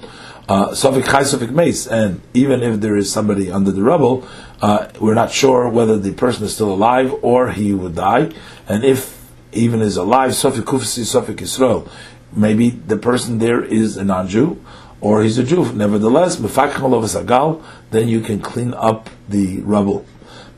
Sofik 0.49 1.05
Chai, 1.05 1.23
Sofik 1.23 1.51
Mace, 1.51 1.87
and 1.87 2.21
even 2.33 2.63
if 2.63 2.81
there 2.81 2.97
is 2.97 3.11
somebody 3.11 3.51
under 3.51 3.73
the 3.73 3.83
rubble, 3.83 4.27
uh, 4.63 4.89
we're 5.01 5.15
not 5.15 5.33
sure 5.33 5.69
whether 5.69 5.99
the 5.99 6.13
person 6.13 6.45
is 6.45 6.55
still 6.55 6.73
alive 6.73 7.13
or 7.23 7.51
he 7.51 7.75
would 7.75 7.95
die, 7.97 8.31
and 8.69 8.85
if 8.85 9.17
even 9.53 9.81
is 9.81 9.97
alive, 9.97 10.31
Sofik 10.33 10.63
Kufsi, 10.63 11.03
Sofik 11.03 11.41
Israel, 11.41 11.89
maybe 12.33 12.71
the 12.71 12.97
person 12.97 13.39
there 13.39 13.65
is 13.65 13.97
a 13.97 14.05
non-Jew, 14.05 14.63
or 15.01 15.23
he's 15.23 15.39
a 15.39 15.45
Jew. 15.45 15.73
Nevertheless, 15.73 16.37
then 16.37 18.09
you 18.09 18.21
can 18.21 18.41
clean 18.41 18.75
up 18.75 19.11
the 19.29 19.61
rubble. 19.61 20.07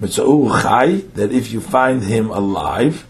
That 0.00 1.30
if 1.32 1.52
you 1.52 1.60
find 1.60 2.02
him 2.02 2.30
alive, 2.30 3.06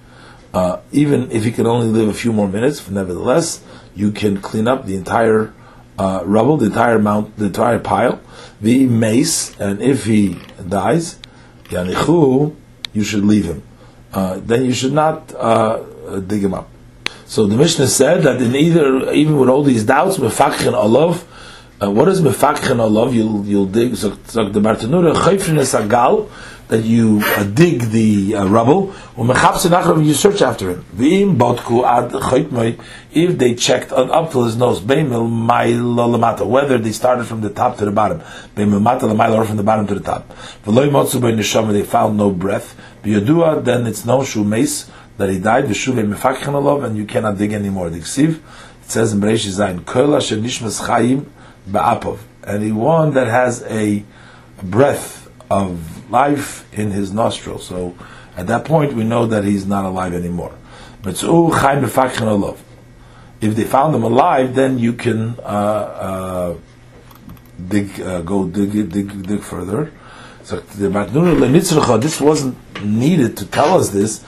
uh, 0.55 0.81
even 0.91 1.31
if 1.31 1.45
he 1.45 1.53
can 1.53 1.67
only 1.67 1.89
live 1.89 2.09
a 2.09 2.15
few 2.15 2.33
more 2.33 2.49
minutes, 2.49 2.89
nevertheless, 2.89 3.63
you 3.95 4.11
can 4.11 4.41
clean 4.41 4.67
up 4.67 4.87
the 4.87 4.97
entire 4.97 5.53
uh, 5.99 6.23
rubble, 6.25 6.57
the 6.57 6.67
entire 6.67 6.99
mount, 6.99 7.37
the 7.37 7.47
entire 7.47 7.79
pile. 7.79 8.21
The 8.61 8.87
mace, 8.87 9.59
and 9.61 9.81
if 9.81 10.05
he 10.05 10.39
dies, 10.69 11.19
yanichu, 11.65 12.55
you 12.93 13.05
should 13.05 13.25
leave 13.25 13.45
him. 13.45 13.63
Uh, 14.13 14.41
then 14.43 14.65
you 14.65 14.73
should 14.73 14.93
not 14.93 15.33
uh, 15.35 15.79
dig 16.27 16.43
him 16.43 16.55
up. 16.55 16.69
So 17.27 17.47
the 17.47 17.57
Mishnah 17.57 17.89
said 17.89 18.23
that 18.23 18.41
in 18.41 18.57
either, 18.57 19.13
even 19.13 19.39
with 19.39 19.49
all 19.49 19.63
these 19.63 19.85
doubts, 19.85 20.17
mefakchen 20.17 20.73
olav, 20.73 21.25
uh, 21.81 21.91
what 21.91 22.09
is 22.09 22.21
mefakchen 22.21 22.81
olav? 22.81 23.15
You'll 23.15 23.45
you'll 23.45 23.67
dig. 23.67 23.97
So, 23.97 24.11
the 24.11 24.61
Bartanura 24.61 25.15
chayfrin 25.15 25.59
agal 25.59 26.31
that 26.69 26.85
you 26.85 27.21
uh, 27.25 27.45
dig 27.45 27.81
the 27.91 28.37
uh, 28.37 28.47
rubble. 28.47 28.95
You 29.17 30.15
search 30.15 30.43
after 30.43 30.71
him. 30.71 30.85
If 33.11 33.39
they 33.39 33.55
checked 33.55 33.91
up 33.93 34.33
to 34.33 34.45
his 34.45 34.57
nose, 34.57 34.83
whether 34.83 36.79
they 36.79 36.93
started 36.93 37.25
from 37.25 37.41
the 37.41 37.51
top 37.51 37.79
to 37.79 37.85
the 37.87 37.91
bottom, 37.91 38.21
or 38.21 39.45
from 39.45 39.57
the 39.57 39.63
bottom 39.63 39.87
to 39.87 39.95
the 39.95 40.01
top. 40.01 40.29
They 41.73 41.83
found 41.83 42.17
no 42.19 42.31
breath. 42.31 42.77
Then 43.03 43.87
it's 43.87 44.05
no 44.05 44.19
shumes 44.19 44.91
that 45.17 45.31
he 45.31 45.39
died. 45.39 45.65
And 46.85 46.97
you 46.97 47.05
cannot 47.07 47.39
dig 47.39 47.53
anymore. 47.53 47.89
It 47.89 48.05
says 48.05 49.13
in 49.13 49.21
Bereishis 49.21 49.59
Zayin, 49.59 51.27
and 52.45 52.63
the 52.63 52.73
one 52.73 53.13
that 53.13 53.27
has 53.27 53.63
a 53.65 54.03
breath 54.63 55.28
of 55.51 56.11
life 56.11 56.67
in 56.73 56.91
his 56.91 57.13
nostril. 57.13 57.59
So 57.59 57.97
at 58.37 58.47
that 58.47 58.65
point, 58.65 58.93
we 58.95 59.05
know 59.05 59.27
that 59.27 59.45
he's 59.45 59.67
not 59.67 59.85
alive 59.85 60.15
anymore. 60.15 60.55
If 61.05 61.23
they 63.55 63.65
found 63.65 63.95
him 63.95 64.03
alive, 64.03 64.55
then 64.55 64.79
you 64.79 64.93
can 64.93 65.37
uh, 65.41 65.43
uh, 65.43 66.55
dig, 67.69 68.01
uh, 68.01 68.23
go 68.23 68.47
dig, 68.47 68.73
dig, 68.73 69.27
dig 69.27 69.43
further. 69.43 69.93
This 72.01 72.21
wasn't 72.21 72.57
needed 72.85 73.37
to 73.37 73.47
tell 73.47 73.79
us 73.79 73.91
this. 73.91 74.25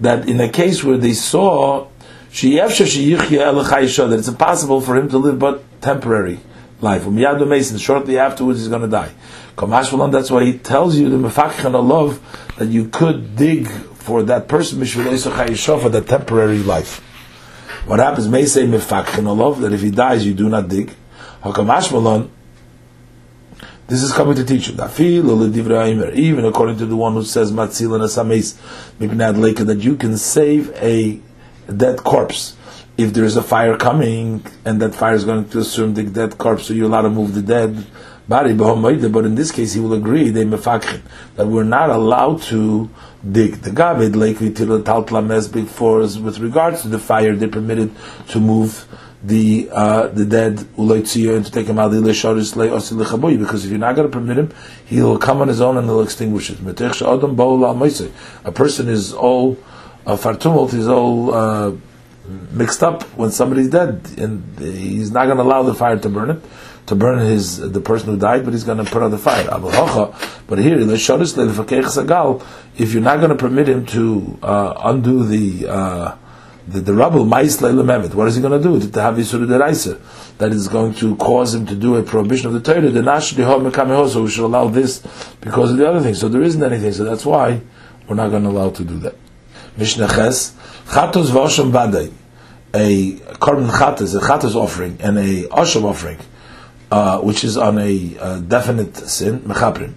That 0.00 0.28
in 0.28 0.40
a 0.40 0.48
case 0.48 0.82
where 0.82 0.96
they 0.96 1.12
saw 1.12 1.86
that 2.32 4.16
it's 4.18 4.28
impossible 4.28 4.80
for 4.80 4.96
him 4.96 5.08
to 5.10 5.18
live 5.18 5.38
but 5.38 5.80
temporary 5.82 6.40
life. 6.80 7.02
Umiyadu 7.02 7.46
Mason, 7.46 7.78
shortly 7.78 8.18
afterwards 8.18 8.60
he's 8.60 8.68
going 8.68 8.82
to 8.82 8.88
die. 8.88 9.12
That's 9.56 10.30
why 10.30 10.44
he 10.44 10.58
tells 10.58 10.96
you 10.96 11.08
the 11.10 11.16
mefakhan 11.16 11.72
love 11.86 12.20
that 12.56 12.68
you 12.68 12.88
could 12.88 13.36
dig 13.36 13.68
for 13.68 14.22
that 14.24 14.48
person 14.48 14.84
for 14.84 15.88
that 15.88 16.06
temporary 16.06 16.58
life. 16.58 17.00
What 17.86 17.98
happens 17.98 18.28
may 18.28 18.46
say 18.46 18.64
mefakhan 18.66 19.36
love 19.36 19.60
that 19.60 19.72
if 19.72 19.82
he 19.82 19.90
dies 19.90 20.26
you 20.26 20.34
do 20.34 20.48
not 20.48 20.68
dig. 20.68 20.92
This 23.86 24.02
is 24.02 24.12
coming 24.12 24.36
to 24.36 24.44
teach 24.44 24.68
you. 24.68 24.74
Even 26.14 26.44
according 26.44 26.78
to 26.78 26.86
the 26.86 26.96
one 26.96 27.14
who 27.14 27.24
says 27.24 27.50
matzil 27.50 27.94
and 27.94 28.04
asames 28.04 28.56
that 29.66 29.78
you 29.78 29.96
can 29.96 30.16
save 30.16 30.70
a 30.76 31.20
dead 31.74 31.98
corpse 32.04 32.56
if 32.96 33.12
there 33.14 33.24
is 33.24 33.36
a 33.36 33.42
fire 33.42 33.76
coming 33.76 34.44
and 34.64 34.80
that 34.82 34.94
fire 34.94 35.14
is 35.14 35.24
going 35.24 35.48
to 35.48 35.58
assume 35.58 35.94
the 35.94 36.02
dead 36.04 36.36
corpse, 36.38 36.66
so 36.66 36.74
you're 36.74 36.86
allowed 36.86 37.02
to 37.02 37.10
move 37.10 37.34
the 37.34 37.42
dead 37.42 37.86
body. 38.28 38.54
But 38.54 39.24
in 39.24 39.34
this 39.34 39.50
case, 39.50 39.72
he 39.74 39.80
will 39.80 39.94
agree 39.94 40.30
they 40.30 40.44
that 40.44 41.46
we're 41.46 41.64
not 41.64 41.90
allowed 41.90 42.42
to 42.42 42.88
dig 43.28 43.56
the 43.56 43.70
gabed 43.70 44.16
like 44.16 44.38
big 45.52 45.66
fours 45.66 46.18
with 46.18 46.38
regards 46.38 46.82
to 46.82 46.88
the 46.88 46.98
fire. 46.98 47.34
They 47.34 47.48
permitted 47.48 47.90
to 48.28 48.40
move 48.40 48.86
the 49.22 49.68
uh, 49.70 50.08
the 50.08 50.24
dead 50.24 50.66
and 50.78 51.44
to 51.44 51.50
take 51.50 51.66
him 51.66 51.78
out 51.78 51.90
because 51.90 53.64
if 53.64 53.70
you're 53.70 53.78
not 53.78 53.94
going 53.94 54.08
to 54.10 54.12
permit 54.12 54.38
him, 54.38 54.50
he'll 54.86 55.18
come 55.18 55.42
on 55.42 55.48
his 55.48 55.60
own 55.60 55.76
and 55.76 55.86
he'll 55.86 56.00
extinguish 56.00 56.50
it. 56.50 56.58
A 58.44 58.52
person 58.52 58.88
is 58.88 59.12
all 59.12 59.58
uh, 60.06 60.16
fartumult, 60.16 60.72
is 60.72 60.88
all. 60.88 61.34
Uh, 61.34 61.72
mixed 62.52 62.82
up 62.82 63.02
when 63.16 63.30
somebody's 63.30 63.68
dead, 63.68 64.00
and 64.18 64.42
he's 64.58 65.10
not 65.10 65.26
going 65.26 65.38
to 65.38 65.42
allow 65.42 65.62
the 65.62 65.74
fire 65.74 65.98
to 65.98 66.08
burn 66.08 66.30
it, 66.30 66.42
to 66.86 66.94
burn 66.94 67.18
his 67.18 67.58
the 67.58 67.80
person 67.80 68.08
who 68.08 68.16
died, 68.16 68.44
but 68.44 68.52
he's 68.52 68.64
going 68.64 68.82
to 68.84 68.90
put 68.90 69.02
out 69.02 69.10
the 69.10 69.18
fire. 69.18 69.46
But 70.46 70.58
here, 70.58 70.78
if 70.80 71.08
you're 72.92 73.02
not 73.02 73.16
going 73.18 73.30
to 73.30 73.36
permit 73.36 73.68
him 73.68 73.86
to 73.86 74.38
uh, 74.42 74.80
undo 74.84 75.24
the 75.24 75.68
uh, 75.68 76.16
the, 76.66 76.80
the 76.80 76.94
rubble, 76.94 77.24
what 77.24 77.44
is 77.44 77.56
he 77.56 77.62
going 77.62 78.62
to 78.62 78.64
do? 78.68 78.78
That 78.78 80.52
is 80.52 80.68
going 80.68 80.94
to 80.94 81.16
cause 81.16 81.54
him 81.54 81.66
to 81.66 81.74
do 81.74 81.96
a 81.96 82.02
prohibition 82.02 82.46
of 82.46 82.52
the 82.52 82.60
Torah. 82.60 84.08
So 84.08 84.22
we 84.22 84.30
should 84.30 84.44
allow 84.44 84.68
this 84.68 85.02
because 85.40 85.72
of 85.72 85.78
the 85.78 85.88
other 85.88 86.00
thing. 86.00 86.14
So 86.14 86.28
there 86.28 86.42
isn't 86.42 86.62
anything. 86.62 86.92
So 86.92 87.02
that's 87.04 87.26
why 87.26 87.60
we're 88.08 88.14
not 88.14 88.30
going 88.30 88.44
to 88.44 88.50
allow 88.50 88.70
to 88.70 88.84
do 88.84 88.98
that. 89.00 89.16
Mishnah 89.76 90.08
Ches, 90.08 90.54
Chatos 90.86 91.30
v'osham 91.30 91.70
vadai 91.70 92.12
a 92.74 93.12
korban 93.40 93.70
chatas, 93.70 94.16
a 94.16 94.20
chatas 94.20 94.54
offering, 94.54 94.96
and 95.00 95.18
a 95.18 95.42
asham 95.48 95.84
offering, 95.84 96.18
uh, 96.90 97.20
which 97.20 97.44
is 97.44 97.56
on 97.56 97.78
a 97.78 98.16
uh, 98.18 98.38
definite 98.40 98.96
sin, 98.96 99.40
mechaprim, 99.40 99.94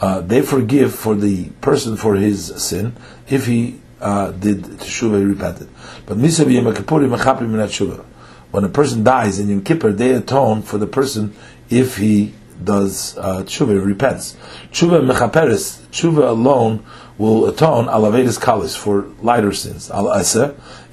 uh, 0.00 0.20
they 0.20 0.42
forgive 0.42 0.94
for 0.94 1.14
the 1.14 1.46
person 1.60 1.96
for 1.96 2.16
his 2.16 2.46
sin 2.62 2.94
if 3.28 3.46
he 3.46 3.80
uh, 4.00 4.30
did 4.32 4.62
teshuva, 4.62 5.18
he 5.18 5.24
repented. 5.24 5.68
But 6.06 6.18
misav 6.18 6.46
minat. 6.46 8.04
When 8.50 8.64
a 8.64 8.68
person 8.68 9.02
dies 9.02 9.38
in 9.38 9.48
Yom 9.48 9.64
Kippur, 9.64 9.92
they 9.92 10.12
atone 10.12 10.62
for 10.62 10.78
the 10.78 10.86
person 10.86 11.34
if 11.70 11.96
he 11.96 12.34
does 12.62 13.16
uh, 13.18 13.42
tshuva, 13.42 13.84
repents. 13.84 14.36
Tshuva 14.70 15.04
mechaperes, 15.04 15.80
tshuva 15.90 16.28
alone 16.28 16.84
will 17.18 17.46
atone 17.46 17.86
alavedis 17.86 18.38
kalis 18.38 18.76
for 18.76 19.06
lighter 19.22 19.52
sins. 19.52 19.90
Al 19.90 20.06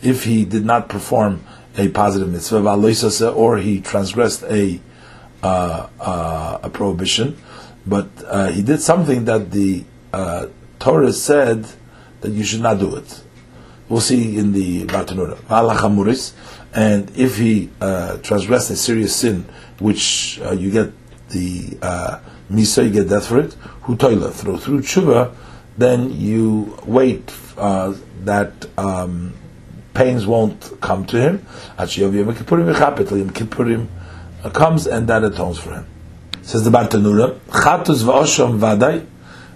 if 0.02 0.24
he 0.24 0.46
did 0.46 0.66
not 0.66 0.90
perform 0.90 1.44
a 1.78 1.88
positive 1.90 2.30
mitzvah, 2.30 3.32
or 3.32 3.58
he 3.58 3.80
transgressed 3.80 4.44
a 4.44 4.80
uh, 5.44 5.88
uh, 6.00 6.60
a 6.62 6.70
prohibition, 6.70 7.36
but 7.86 8.08
uh, 8.28 8.52
he 8.52 8.62
did 8.62 8.80
something 8.80 9.26
that 9.26 9.50
the 9.50 9.84
uh, 10.14 10.46
Torah 10.78 11.12
said 11.14 11.66
that 12.22 12.30
you 12.30 12.44
should 12.44 12.62
not 12.62 12.78
do 12.78 12.96
it. 12.96 13.24
We'll 13.90 14.02
see 14.02 14.38
in 14.38 14.54
the 14.54 14.86
Bartanura. 14.86 16.26
And 16.74 17.12
if 17.18 17.38
he 17.38 17.72
uh, 17.82 18.18
transgressed 18.18 18.70
a 18.70 18.76
serious 18.76 19.16
sin, 19.16 19.46
which 19.80 20.40
uh, 20.44 20.52
you 20.52 20.70
get 20.70 20.92
the 21.30 21.78
misa, 22.52 22.84
you 22.86 22.92
get 22.92 23.10
death 23.10 23.28
for 23.28 23.40
it, 23.40 23.54
hu 23.82 23.96
toila, 23.96 24.32
through 24.32 24.60
through 24.60 24.82
tshuva, 24.82 25.36
then 25.78 26.12
you 26.12 26.78
wait 26.86 27.32
that 27.58 28.68
um, 28.78 29.34
pains 29.94 30.26
won't 30.26 30.82
come 30.82 31.06
to 31.06 31.20
him. 31.20 31.46
Yom 31.78 31.86
Kippurim 31.86 33.88
comes 34.54 34.88
and 34.88 35.08
that 35.08 35.24
atones 35.24 35.60
for 35.60 35.74
him. 35.74 35.86
Says 36.42 36.64
the 36.64 36.72
Bartanura, 36.72 37.38
Chatus 37.50 38.04
v'osham 38.04 38.60
vaday, 38.60 39.06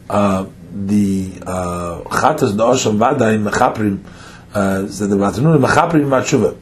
uh, 0.09 0.45
the 0.71 1.33
uh, 1.45 2.01
Chatus 2.03 2.55
v'osham 2.55 2.97
vaday 2.97 3.49
mechaprim, 3.49 4.03
uh, 4.53 4.87
said 4.87 5.09
the 5.09 5.15
Bartanura, 5.15 5.59
mechaprim 5.59 6.05
matshuva. 6.05 6.57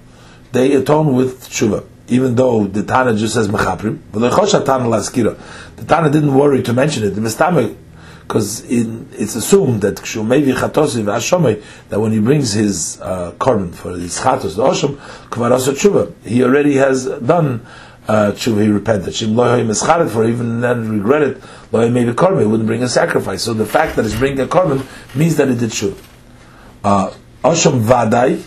They 0.51 0.73
atone 0.73 1.15
with 1.15 1.49
tshuva. 1.49 1.85
Even 2.07 2.35
though 2.35 2.65
the 2.65 2.83
Tana 2.83 3.15
just 3.15 3.33
says 3.33 3.47
mechaprim, 3.47 3.99
but 4.11 4.19
the 4.19 5.85
Tana 5.85 6.09
didn't 6.09 6.33
worry 6.33 6.61
to 6.61 6.73
mention 6.73 7.03
it. 7.03 7.11
The 7.11 7.21
Mistame 7.21 7.75
because 8.27 8.63
it's 8.69 9.35
assumed 9.35 9.81
that 9.81 9.97
that 9.97 11.99
when 11.99 12.11
he 12.11 12.19
brings 12.19 12.53
his 12.53 12.99
uh, 13.01 13.31
korban 13.33 13.73
for 13.73 13.91
his 13.91 14.19
chatos 14.19 14.55
the 14.55 14.63
oshom 14.63 14.95
kvarasa 15.29 15.73
tshuva 15.73 16.13
he 16.25 16.43
already 16.43 16.75
has 16.75 17.05
done 17.05 17.65
uh, 18.07 18.31
tshuva 18.31 18.63
he 18.63 18.69
repented. 18.69 19.13
Shim 19.13 19.33
loyim 19.33 19.69
ischaret 19.69 20.09
for 20.09 20.25
even 20.25 20.61
then 20.61 20.99
regretted 20.99 21.41
loyim 21.71 21.93
maybe 21.93 22.13
korban 22.13 22.41
he 22.41 22.47
wouldn't 22.47 22.67
bring 22.67 22.81
a 22.81 22.89
sacrifice. 22.89 23.43
So 23.43 23.53
the 23.53 23.65
fact 23.65 23.95
that 23.97 24.03
he's 24.03 24.17
bringing 24.17 24.39
a 24.39 24.47
korban 24.47 24.85
means 25.15 25.35
that 25.37 25.49
he 25.49 25.55
did 25.55 25.69
tshuva. 25.69 25.97
Uh, 26.83 27.13
vadai 27.43 28.43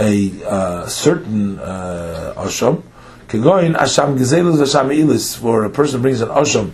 a 0.00 0.44
uh, 0.44 0.86
certain 0.86 1.58
uh, 1.60 2.34
oshom 2.36 2.82
kegoin 3.28 3.76
asham 3.76 4.18
gezelus 4.18 4.60
asham 4.60 4.94
ilis 4.94 5.38
for 5.38 5.64
a 5.64 5.70
person 5.70 6.02
brings 6.02 6.20
an 6.20 6.28
oshom 6.28 6.72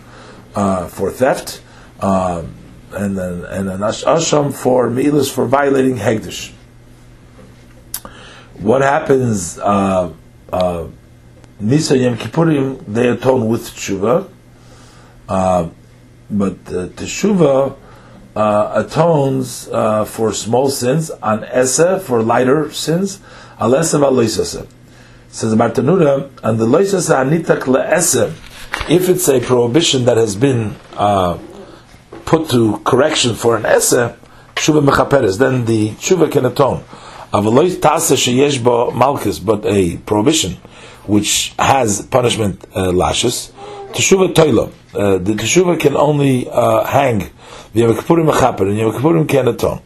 uh, 0.54 0.88
for 0.88 1.10
theft 1.10 1.60
and 2.00 3.16
then 3.16 3.44
and 3.44 3.70
an 3.70 3.80
asham 3.80 4.52
for 4.52 4.88
milas 4.88 5.32
for 5.32 5.46
violating 5.46 5.96
hegdish. 5.96 6.52
What 8.58 8.82
happens 8.82 9.58
uh, 9.58 10.12
uh, 10.52 10.86
Nisa 11.60 11.96
Yom 11.96 12.16
Kippurim, 12.16 12.84
they 12.86 13.08
atone 13.08 13.48
with 13.48 13.68
tshuva, 13.70 14.28
uh, 15.28 15.68
but 16.30 16.52
uh, 16.52 16.88
teshuva 16.88 17.76
uh, 18.36 18.84
atones 18.84 19.68
uh, 19.72 20.04
for 20.04 20.32
small 20.32 20.68
sins 20.68 21.10
on 21.10 21.44
esa 21.44 22.00
for 22.00 22.22
lighter 22.22 22.70
sins, 22.70 23.18
alesa 23.58 24.00
v'aloisasa. 24.00 24.66
Says 25.28 25.54
Bartanura, 25.54 26.30
and 26.42 26.58
the 26.58 26.66
loisasa 26.66 27.24
anitak 27.24 27.60
le'esa, 27.62 28.30
if 28.90 29.08
it's 29.08 29.28
a 29.28 29.40
prohibition 29.40 30.04
that 30.04 30.16
has 30.16 30.34
been 30.36 30.76
uh, 30.94 31.38
put 32.30 32.48
to 32.48 32.78
correction 32.84 33.34
for 33.34 33.56
an 33.56 33.66
esa, 33.66 34.16
shuva 34.54 34.80
mechaperes, 34.88 35.36
then 35.36 35.64
the 35.64 35.90
shuva 35.94 36.30
can 36.30 36.46
atone. 36.46 36.84
Avalois 37.32 37.74
tasa 37.80 38.14
sheyesh 38.14 38.62
bo 38.62 38.92
malchus, 38.92 39.40
but 39.40 39.66
a 39.66 39.96
prohibition 39.96 40.52
which 41.06 41.52
has 41.58 42.06
punishment 42.06 42.64
uh, 42.76 42.92
lashes. 42.92 43.52
Teshuva 43.90 44.32
toila. 44.32 44.72
Uh, 44.94 45.18
the 45.18 45.32
teshuva 45.32 45.80
can 45.80 45.96
only 45.96 46.48
uh, 46.48 46.84
hang. 46.84 47.18
The 47.72 47.80
Yom 47.80 47.94
mechaper, 47.94 48.60
and 48.60 48.78
Yom 48.78 49.26
can 49.26 49.48
atone. 49.48 49.82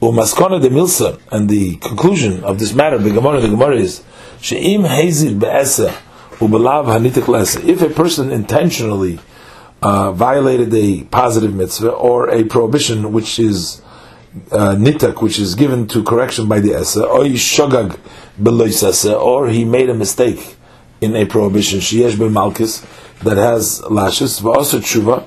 Umaskona 0.00 0.60
de 0.60 0.68
milsa, 0.68 1.20
and 1.30 1.48
the 1.48 1.76
conclusion 1.76 2.42
of 2.42 2.58
this 2.58 2.74
matter, 2.74 2.98
the 2.98 3.10
Gemara, 3.10 3.40
the 3.40 3.48
Gemara 3.48 3.76
is 3.76 4.02
sheim 4.40 4.84
hazir 4.84 5.38
be'esa 5.38 5.94
ubelav 6.38 6.86
hanitik. 6.86 7.64
If 7.68 7.82
a 7.82 7.90
person 7.90 8.32
intentionally 8.32 9.20
uh, 9.82 10.12
violated 10.12 10.72
a 10.74 11.02
positive 11.04 11.54
mitzvah 11.54 11.90
or 11.90 12.30
a 12.30 12.44
prohibition 12.44 13.12
which 13.12 13.38
is 13.38 13.82
uh, 14.50 14.74
nitak, 14.76 15.20
which 15.20 15.38
is 15.38 15.54
given 15.54 15.86
to 15.88 16.02
correction 16.02 16.48
by 16.48 16.60
the 16.60 16.72
esa, 16.72 17.04
or 17.04 17.24
shogag 17.24 17.98
or 19.20 19.48
he 19.48 19.64
made 19.64 19.90
a 19.90 19.94
mistake 19.94 20.56
in 21.00 21.16
a 21.16 21.26
prohibition, 21.26 21.80
sheyesh 21.80 22.16
malchus 22.32 22.86
that 23.22 23.36
has 23.36 23.82
lashes, 23.90 24.42
also 24.44 24.78
tshuva, 24.78 25.26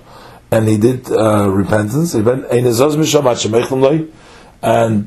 and 0.52 0.68
he 0.68 0.78
did 0.78 1.12
uh, 1.12 1.50
repentance, 1.50 2.13
and 2.13 2.28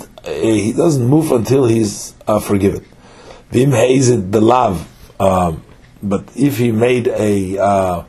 uh, 0.02 0.30
he 0.30 0.72
doesn't 0.72 1.06
move 1.06 1.32
until 1.32 1.66
he's 1.66 2.14
uh, 2.26 2.38
forgiven. 2.38 2.84
Vim 3.50 3.70
the 3.70 4.38
belav, 4.38 4.84
um, 5.18 5.64
but 6.02 6.24
if 6.36 6.58
he 6.58 6.70
made 6.70 7.08
a 7.08 8.04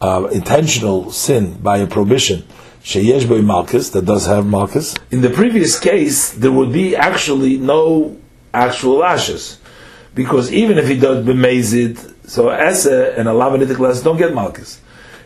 uh, 0.00 0.28
intentional 0.32 1.10
sin 1.10 1.54
by 1.54 1.78
a 1.78 1.86
prohibition, 1.86 2.44
sheyesh 2.82 3.28
by 3.28 3.40
malchus 3.40 3.90
that 3.90 4.04
does 4.04 4.26
have 4.26 4.46
malchus. 4.46 4.94
In 5.10 5.20
the 5.20 5.30
previous 5.30 5.78
case, 5.78 6.32
there 6.32 6.52
would 6.52 6.72
be 6.72 6.96
actually 6.96 7.58
no 7.58 8.16
actual 8.52 8.98
lashes, 8.98 9.58
because 10.14 10.52
even 10.52 10.78
if 10.78 10.88
he 10.88 10.98
does 10.98 11.24
bemazid, 11.24 12.14
so 12.28 12.48
ese 12.48 12.86
and 12.86 13.28
a 13.28 13.32
lavanitic 13.32 13.78
less 13.78 14.02
don't 14.02 14.16
get 14.16 14.34
malchus. 14.34 14.80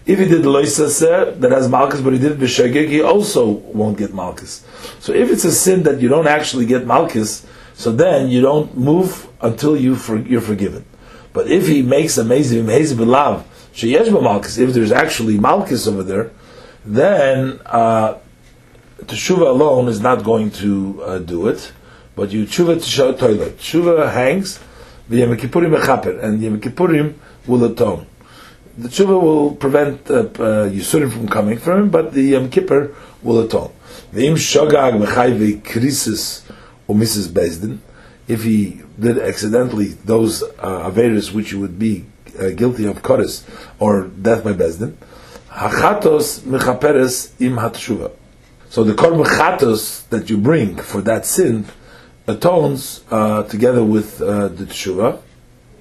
If 0.07 0.19
he 0.19 0.25
did 0.25 0.43
loisase 0.43 1.41
that 1.41 1.53
has 1.53 1.69
malchus, 1.69 2.01
but 2.01 2.13
he 2.15 2.19
did 2.19 2.39
b'shegeg, 2.39 2.89
he 2.89 3.03
also 3.03 3.47
won't 3.49 3.99
get 3.99 4.15
malchus. 4.15 4.65
So 4.99 5.13
if 5.13 5.31
it's 5.31 5.45
a 5.45 5.53
sin 5.53 5.83
that 5.85 6.01
you 6.01 6.09
don't 6.09 6.27
actually 6.27 6.67
get 6.67 6.87
malchus, 6.87 7.47
so 7.75 7.93
then 7.93 8.29
you 8.29 8.41
don't 8.41 8.77
move 8.77 9.29
until 9.41 9.77
you 9.77 9.97
for, 9.97 10.19
you're 10.19 10.41
forgiven. 10.41 10.85
But 11.33 11.47
if 11.49 11.69
he 11.69 11.83
makes 11.83 12.19
a 12.19 12.23
amazing 12.23 12.61
amazing 12.61 12.99
belav 12.99 13.45
sheyesh 13.75 14.11
malchus, 14.23 14.59
if 14.59 14.73
there's 14.75 14.93
actually 14.93 15.39
malchus 15.39 15.87
over 15.87 16.03
there, 16.03 16.31
then 16.85 17.61
uh, 17.67 18.19
teshuva 19.03 19.49
alone 19.49 19.89
is 19.89 20.01
not 20.01 20.25
going 20.25 20.51
to 20.51 21.03
uh, 21.03 21.19
do 21.19 21.49
it, 21.49 21.73
but 22.17 22.31
you 22.31 22.45
tshuva 22.45 22.83
to 22.83 23.19
toilet. 23.19 23.59
Tshuva 23.59 24.13
hangs, 24.13 24.61
the 25.09 25.19
Yom 25.19 25.37
Kippurim 25.37 25.77
mechaper, 25.77 26.23
and 26.23 26.43
Yom 26.43 26.61
Kippurim 26.61 27.15
will 27.47 27.65
atone. 27.65 28.07
The 28.79 28.89
tshuva 28.89 29.21
will 29.21 29.55
prevent 29.55 30.11
uh, 30.11 30.15
uh, 30.15 30.69
Yisurim 30.69 31.13
from 31.13 31.29
coming 31.29 31.59
from 31.59 31.83
him, 31.83 31.91
but 31.91 32.13
the 32.13 32.23
Yom 32.23 32.51
Kippur 32.51 32.95
will 33.23 33.41
atone. 33.41 33.73
The 34.13 34.27
im 34.27 34.35
shogag 34.35 35.05
mechayve 35.05 35.63
krisis 35.63 36.49
or. 36.89 36.95
Bezdin, 36.95 37.79
if 38.27 38.43
he 38.45 38.81
did 38.99 39.19
accidentally 39.19 39.89
those 39.89 40.43
uh, 40.43 40.91
Averis 40.91 41.33
which 41.33 41.53
would 41.55 41.79
be 41.79 42.07
uh, 42.39 42.51
guilty 42.51 42.87
of 42.87 43.03
Koris 43.03 43.45
or 43.79 44.05
death 44.05 44.45
by 44.45 44.53
Bezdin, 44.53 44.97
Hachatos 45.51 46.41
mechaperes 46.41 47.33
im 47.41 47.57
hatshuva. 47.57 48.13
So 48.69 48.85
the 48.85 48.93
korban 48.93 49.25
chatos 49.27 50.09
that 50.11 50.31
you 50.31 50.39
bring 50.39 50.77
for 50.77 51.01
that 51.03 51.27
sin 51.27 51.67
atones 52.29 53.03
uh, 53.11 53.43
together 53.43 53.83
with 53.83 54.23
uh, 54.23 54.47
the 54.47 54.65
teshuva. 54.65 55.21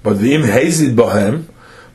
But 0.02 0.20
the 0.20 0.34
im 0.34 0.42
hazid 0.42 0.96
bohem. 0.96 1.46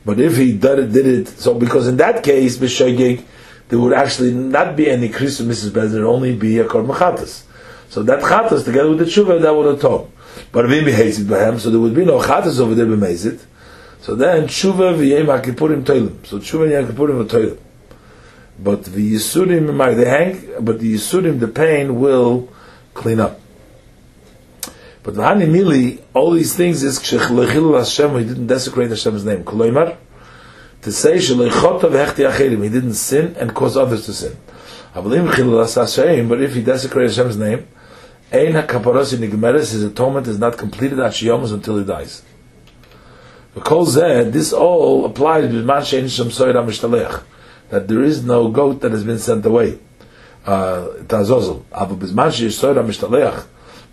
But 0.05 0.19
if 0.19 0.37
he 0.37 0.53
did 0.53 0.79
it, 0.79 0.93
did 0.93 1.07
it, 1.07 1.27
so 1.27 1.53
because 1.55 1.87
in 1.87 1.97
that 1.97 2.23
case, 2.23 2.57
b'shegig, 2.57 3.23
there 3.67 3.79
would 3.79 3.91
actually 3.91 4.33
not 4.33 4.75
be 4.77 4.89
any 4.89 5.09
kris 5.09 5.39
of 5.39 5.47
Mrs. 5.47 5.73
There 5.73 6.05
would 6.05 6.09
only 6.09 6.35
be 6.35 6.59
a 6.59 6.65
korban 6.65 6.95
chatos. 6.95 7.43
So 7.89 8.03
that 8.03 8.21
chatos 8.21 8.63
together 8.63 8.89
with 8.89 8.99
the 8.99 9.05
teshuva 9.05 9.41
that 9.41 9.53
would 9.53 9.75
atone. 9.77 10.11
But 10.53 10.71
if 10.71 10.85
he 10.85 10.91
hazid 10.91 11.25
bohem, 11.25 11.59
so 11.59 11.69
there 11.69 11.79
would 11.79 11.95
be 11.95 12.05
no 12.05 12.21
chatos 12.21 12.59
over 12.59 12.73
there 12.73 12.85
b'mezid. 12.85 13.41
So 14.05 14.13
then 14.13 14.43
tshuva 14.43 14.93
v'yem 14.95 15.25
hakipurim 15.25 15.83
toilim. 15.83 16.23
So 16.27 16.37
tshuva 16.37 16.67
v'yem 16.67 16.85
hakipurim 16.85 17.27
toilim. 17.27 17.57
But 18.59 18.83
the 18.83 19.15
Yisurim, 19.15 19.95
they 19.95 20.07
hang, 20.07 20.63
but 20.63 20.79
the 20.79 20.93
Yisurim, 20.93 21.39
the 21.39 21.47
pain 21.47 21.99
will 21.99 22.47
clean 22.93 23.19
up. 23.19 23.41
But 25.01 25.15
Vahani 25.15 25.47
Mili, 25.47 26.03
all 26.13 26.29
these 26.29 26.55
things 26.55 26.83
is 26.83 26.99
Kshechlechil 26.99 27.79
Hashem, 27.79 28.15
he 28.19 28.25
didn't 28.25 28.45
desecrate 28.45 28.91
Hashem's 28.91 29.25
name. 29.25 29.43
Koloimar, 29.43 29.97
to 30.83 30.91
say 30.91 31.15
Shelechotav 31.15 31.89
Hechti 31.89 32.29
Acherim, 32.29 32.61
he 32.61 32.69
didn't 32.69 32.93
sin 32.93 33.35
and 33.39 33.55
cause 33.55 33.75
others 33.75 34.05
to 34.05 34.13
sin. 34.13 34.37
Avalim 34.93 35.31
Chilul 35.31 35.65
Hashem, 35.65 36.29
but 36.29 36.43
if 36.43 36.53
he 36.53 36.61
desecrated 36.61 37.09
Hashem's 37.09 37.37
name, 37.37 37.67
Ein 38.31 38.53
HaKaparos 38.53 39.17
Nigmeres, 39.17 39.71
his 39.71 39.81
atonement 39.81 40.27
is 40.27 40.37
not 40.37 40.59
completed 40.59 40.99
at 40.99 41.19
until 41.19 41.79
he 41.79 41.83
dies. 41.83 42.21
Because 43.55 43.95
this 43.95 44.53
all 44.53 45.05
applies 45.05 45.49
that 47.69 47.87
there 47.87 48.03
is 48.03 48.23
no 48.23 48.49
goat 48.49 48.81
that 48.81 48.91
has 48.91 49.03
been 49.05 49.17
sent 49.17 49.45
away. 49.45 49.79
Uh, 50.45 50.87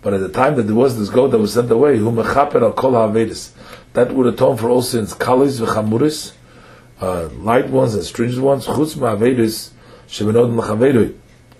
but 0.03 0.13
at 0.13 0.19
the 0.19 0.29
time 0.33 0.55
that 0.55 0.63
there 0.63 0.75
was 0.75 0.99
this 0.99 1.09
goat 1.09 1.29
that 1.29 1.39
was 1.39 1.53
sent 1.53 1.71
away, 1.71 1.97
that 1.97 4.11
would 4.11 4.33
atone 4.33 4.57
for 4.57 4.69
all 4.69 4.81
sins, 4.81 5.15
kalis 5.15 5.61
v'chamuris, 5.61 6.33
uh, 6.99 7.29
light 7.29 7.69
ones 7.69 7.95
and 7.95 8.03
stringent 8.03 8.43
ones, 8.43 8.67
chutz 8.67 8.97
ma'avedis, 8.97 9.69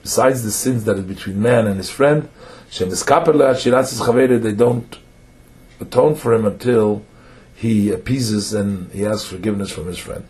besides 0.01 0.43
the 0.43 0.51
sins 0.51 0.83
that 0.83 0.97
is 0.97 1.05
between 1.05 1.41
man 1.41 1.67
and 1.67 1.77
his 1.77 1.89
friend, 1.89 2.27
they 2.77 4.51
don't 4.51 4.97
atone 5.79 6.15
for 6.15 6.33
him 6.33 6.45
until 6.45 7.05
he 7.63 7.91
appeases 7.91 8.53
and 8.53 8.91
he 8.91 9.05
asks 9.05 9.25
forgiveness 9.25 9.71
from 9.71 9.87
his 9.87 9.97
friend. 9.97 10.25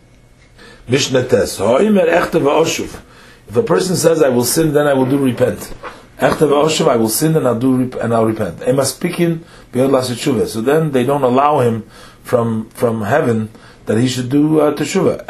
Mishnah 0.86 1.26
Tes. 1.26 1.58
If 1.58 3.56
a 3.56 3.62
person 3.62 3.96
says, 3.96 4.22
I 4.22 4.28
will 4.28 4.44
sin, 4.44 4.72
then 4.72 4.86
I 4.86 4.94
will 4.94 5.06
do 5.06 5.18
repent. 5.18 5.74
I 6.20 6.96
will 6.96 7.08
sin 7.08 7.36
and 7.36 7.44
I'll 7.48 7.58
do 7.58 7.76
rep- 7.76 8.00
and 8.00 8.14
I'll 8.14 8.24
repent. 8.24 8.62
speaking 8.86 9.44
So 9.72 10.60
then 10.60 10.92
they 10.92 11.04
don't 11.04 11.24
allow 11.24 11.58
him 11.58 11.90
from 12.22 12.70
from 12.70 13.02
heaven 13.02 13.50
that 13.86 13.98
he 13.98 14.06
should 14.06 14.28
do 14.28 14.60
uh, 14.60 14.72
teshuva. 14.72 15.24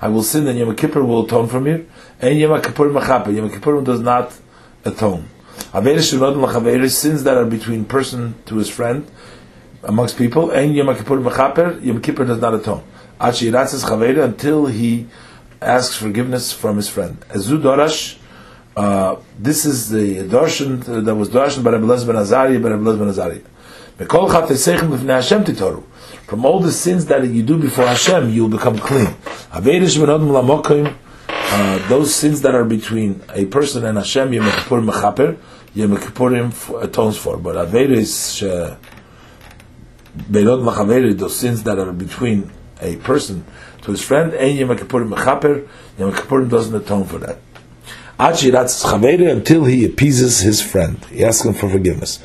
I 0.00 0.08
will 0.08 0.22
sin 0.22 0.46
and 0.46 0.56
Yom 0.56 0.76
Kippur 0.76 1.02
will 1.02 1.24
atone 1.24 1.48
from 1.48 1.66
here. 1.66 1.86
And 2.20 2.38
Yom 2.38 2.62
Kippur 2.62 2.88
mechaper. 2.88 3.34
Yom 3.34 3.50
Kippur 3.50 3.82
does 3.82 4.00
not 4.00 4.32
atone. 4.84 5.28
Sins 6.88 7.24
that 7.24 7.36
are 7.36 7.44
between 7.44 7.84
person 7.84 8.34
to 8.46 8.54
his 8.56 8.70
friend 8.70 9.10
amongst 9.82 10.16
people. 10.16 10.50
And 10.50 10.74
Yom 10.74 10.94
Kippur 10.94 11.18
mechaper. 11.18 11.82
Yom 11.84 12.00
Kippur 12.00 12.24
does 12.24 12.40
not 12.40 12.54
atone 12.54 12.82
Achi 13.20 13.50
Yiratzes 13.50 13.84
Chaveda, 13.84 14.24
until 14.24 14.66
he 14.66 15.06
asks 15.60 15.96
forgiveness 15.96 16.52
from 16.52 16.76
his 16.76 16.88
friend. 16.88 17.20
Azu 17.28 17.60
Dorash, 17.60 18.16
uh, 18.76 19.16
this 19.38 19.66
is 19.66 19.90
the 19.90 20.22
darshan 20.22 21.04
that 21.04 21.14
was 21.14 21.28
darshan 21.28 21.62
by 21.62 21.72
Rabbi 21.72 21.86
ben 21.86 22.16
Azari, 22.16 22.62
by 22.62 22.70
Rabbi 22.70 22.96
ben 22.96 23.08
Azari. 23.08 23.42
From 26.26 26.46
all 26.46 26.60
the 26.60 26.72
sins 26.72 27.04
that 27.06 27.28
you 27.28 27.42
do 27.42 27.58
before 27.58 27.86
Hashem, 27.86 28.30
you 28.30 28.42
will 28.42 28.56
become 28.56 28.78
clean. 28.78 29.14
Uh, 31.52 31.88
those 31.88 32.14
sins 32.14 32.40
that 32.40 32.54
are 32.54 32.64
between 32.64 33.22
a 33.34 33.44
person 33.44 33.84
and 33.84 33.98
Hashem, 33.98 34.32
Yom 34.32 34.46
Kippurim 34.46 34.90
mechaper, 34.90 35.36
Yom 35.74 35.96
Kippurim 35.98 36.82
atones 36.82 37.18
for. 37.18 37.36
But 37.36 37.56
Averis, 37.56 38.48
uh, 38.48 38.76
those 40.14 41.36
sins 41.36 41.62
that 41.64 41.78
are 41.78 41.92
between 41.92 42.50
a 42.80 42.96
person 42.96 43.44
to 43.82 43.90
his 43.90 44.02
friend, 44.02 44.32
and 44.34 44.56
Yom 44.58 44.76
Kippurim 44.76 45.14
mechaper, 45.14 45.68
Yom 45.98 46.12
Kippurim 46.12 46.50
doesn't 46.50 46.74
atone 46.74 47.04
for 47.04 47.18
that. 47.18 47.38
Until 48.18 49.64
he 49.64 49.84
appeases 49.86 50.40
his 50.40 50.60
friend, 50.60 51.02
he 51.06 51.24
asks 51.24 51.44
him 51.44 51.54
for 51.54 51.70
forgiveness. 51.70 52.18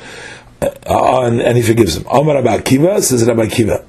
uh, 0.62 1.22
and, 1.24 1.40
and 1.40 1.56
he 1.56 1.62
forgives 1.62 1.96
him. 1.96 2.04
Amar 2.10 2.42
Rabbi 2.42 3.00
says 3.00 3.24
Rabbi 3.26 3.46
Akiva. 3.46 3.84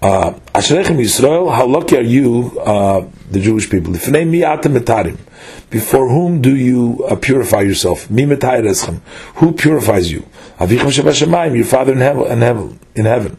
Uh, 0.00 0.32
Ashrechem 0.54 0.96
Yisrael, 1.00 1.52
how 1.52 1.66
lucky 1.66 1.96
are 1.96 2.02
you, 2.02 2.56
uh, 2.60 3.04
the 3.30 3.40
Jewish 3.40 3.68
people? 3.68 3.92
Before 5.70 6.08
whom 6.08 6.40
do 6.40 6.54
you 6.54 7.04
uh, 7.08 7.16
purify 7.16 7.62
yourself? 7.62 8.08
Who 8.08 9.52
purifies 9.52 10.12
you? 10.12 10.24
Your 10.60 11.64
Father 11.64 11.92
in 11.92 11.98
heaven. 11.98 12.78
In 12.94 13.04
heaven. 13.06 13.36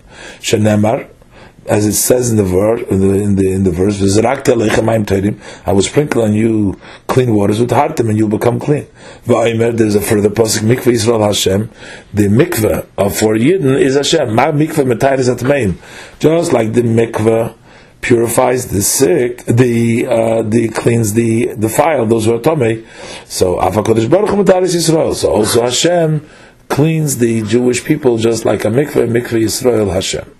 As 1.70 1.86
it 1.86 1.94
says 1.94 2.32
in 2.32 2.38
the 2.38 2.44
verse, 2.44 2.82
in 2.90 3.00
the 3.00 3.14
in 3.14 3.36
the, 3.64 5.36
I 5.68 5.72
will 5.72 5.84
sprinkle 5.84 6.24
on 6.24 6.34
you 6.34 6.80
clean 7.06 7.36
waters 7.36 7.60
with 7.60 7.70
hartim, 7.70 8.10
and 8.10 8.18
you'll 8.18 8.28
become 8.28 8.60
clean. 8.60 8.88
There's 9.26 9.94
a 9.94 10.02
further 10.02 10.30
pasuk 10.30 10.64
mikveh 10.64 10.94
Yisrael 10.94 11.24
Hashem. 11.24 11.70
The 12.12 12.24
mikveh 12.24 12.88
of 12.98 13.16
for 13.16 13.36
Yidden 13.36 13.80
is 13.80 13.94
Hashem. 13.94 14.34
Ma 14.34 14.46
mikveh 14.46 14.92
metayr 14.92 15.20
is 15.20 15.30
atmeim. 15.30 15.78
Just 16.18 16.54
like 16.54 16.74
the 16.74 16.82
mikveh 16.82 17.54
purifies 18.02 18.70
the 18.70 18.82
sick, 18.82 19.46
the 19.46 20.08
uh, 20.08 20.42
the 20.42 20.70
cleans 20.70 21.14
the 21.14 21.54
file 21.70 22.08
those 22.08 22.26
who 22.26 22.34
are 22.34 22.40
tomei. 22.40 22.84
So 23.26 23.58
afakodesh 23.58 24.10
baruch 24.10 24.64
is 24.64 24.90
Yisrael. 24.90 25.14
So 25.14 25.32
also 25.32 25.62
Hashem 25.62 26.28
cleans 26.68 27.18
the 27.20 27.44
Jewish 27.44 27.84
people 27.86 28.18
just 28.18 28.44
like 28.44 28.66
a 28.66 28.70
mikveh, 28.70 29.08
mikveh 29.08 29.44
Yisrael 29.44 29.94
Hashem. 29.94 30.39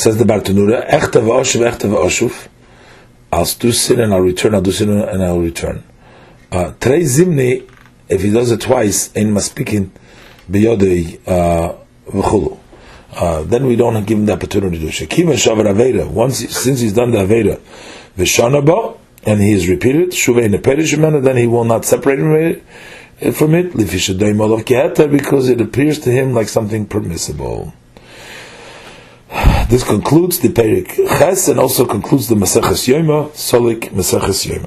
Says 0.00 0.16
the 0.16 0.24
Bartanura, 0.24 0.88
Echta 0.88 1.20
v'oshuv, 1.20 1.70
Echta 1.70 1.86
v'oshuv. 1.90 2.48
I'll 3.30 3.44
do 3.44 3.70
sin 3.70 4.00
and 4.00 4.14
I'll 4.14 4.22
return, 4.22 4.54
I'll 4.54 4.62
do 4.62 4.72
sin 4.72 4.88
and 4.88 5.22
I'll 5.22 5.38
return. 5.38 5.84
Uh, 6.50 6.72
Zimni, 6.80 7.68
if 8.08 8.22
he 8.22 8.30
does 8.30 8.50
it 8.50 8.62
twice, 8.62 9.12
in 9.12 9.34
maspikin, 9.34 9.90
biyodei, 10.50 11.20
uh, 11.28 11.74
v'chulu. 12.06 12.58
Uh, 13.12 13.42
then 13.42 13.66
we 13.66 13.76
don't 13.76 14.06
give 14.06 14.16
him 14.16 14.24
the 14.24 14.32
opportunity 14.32 14.78
to 14.78 14.86
do 14.86 14.90
Shekima 14.90 15.34
Shavar 15.34 15.66
Aveda. 15.66 16.10
Once, 16.10 16.38
since 16.48 16.80
he's 16.80 16.94
done 16.94 17.10
the 17.10 17.18
Aveda, 17.18 17.60
Vishanabo, 18.16 18.96
and 19.24 19.38
he 19.42 19.52
has 19.52 19.68
repeated, 19.68 20.12
Shuvei 20.12 20.48
Neperish 20.48 21.22
then 21.22 21.36
he 21.36 21.46
will 21.46 21.64
not 21.64 21.84
separate 21.84 22.62
from 23.34 23.54
it, 23.54 23.76
because 25.10 25.48
it 25.50 25.60
appears 25.60 25.98
to 25.98 26.10
him 26.10 26.32
like 26.32 26.48
something 26.48 26.86
permissible. 26.86 27.74
This 29.70 29.84
concludes 29.84 30.40
the 30.40 30.48
Perek 30.48 30.96
Ches 30.96 31.46
and 31.46 31.60
also 31.60 31.86
concludes 31.86 32.26
the 32.26 32.34
Maseches 32.34 32.88
Yoma, 32.88 33.30
Solik 33.30 33.90
Maseches 33.90 34.44
Yoma. 34.50 34.66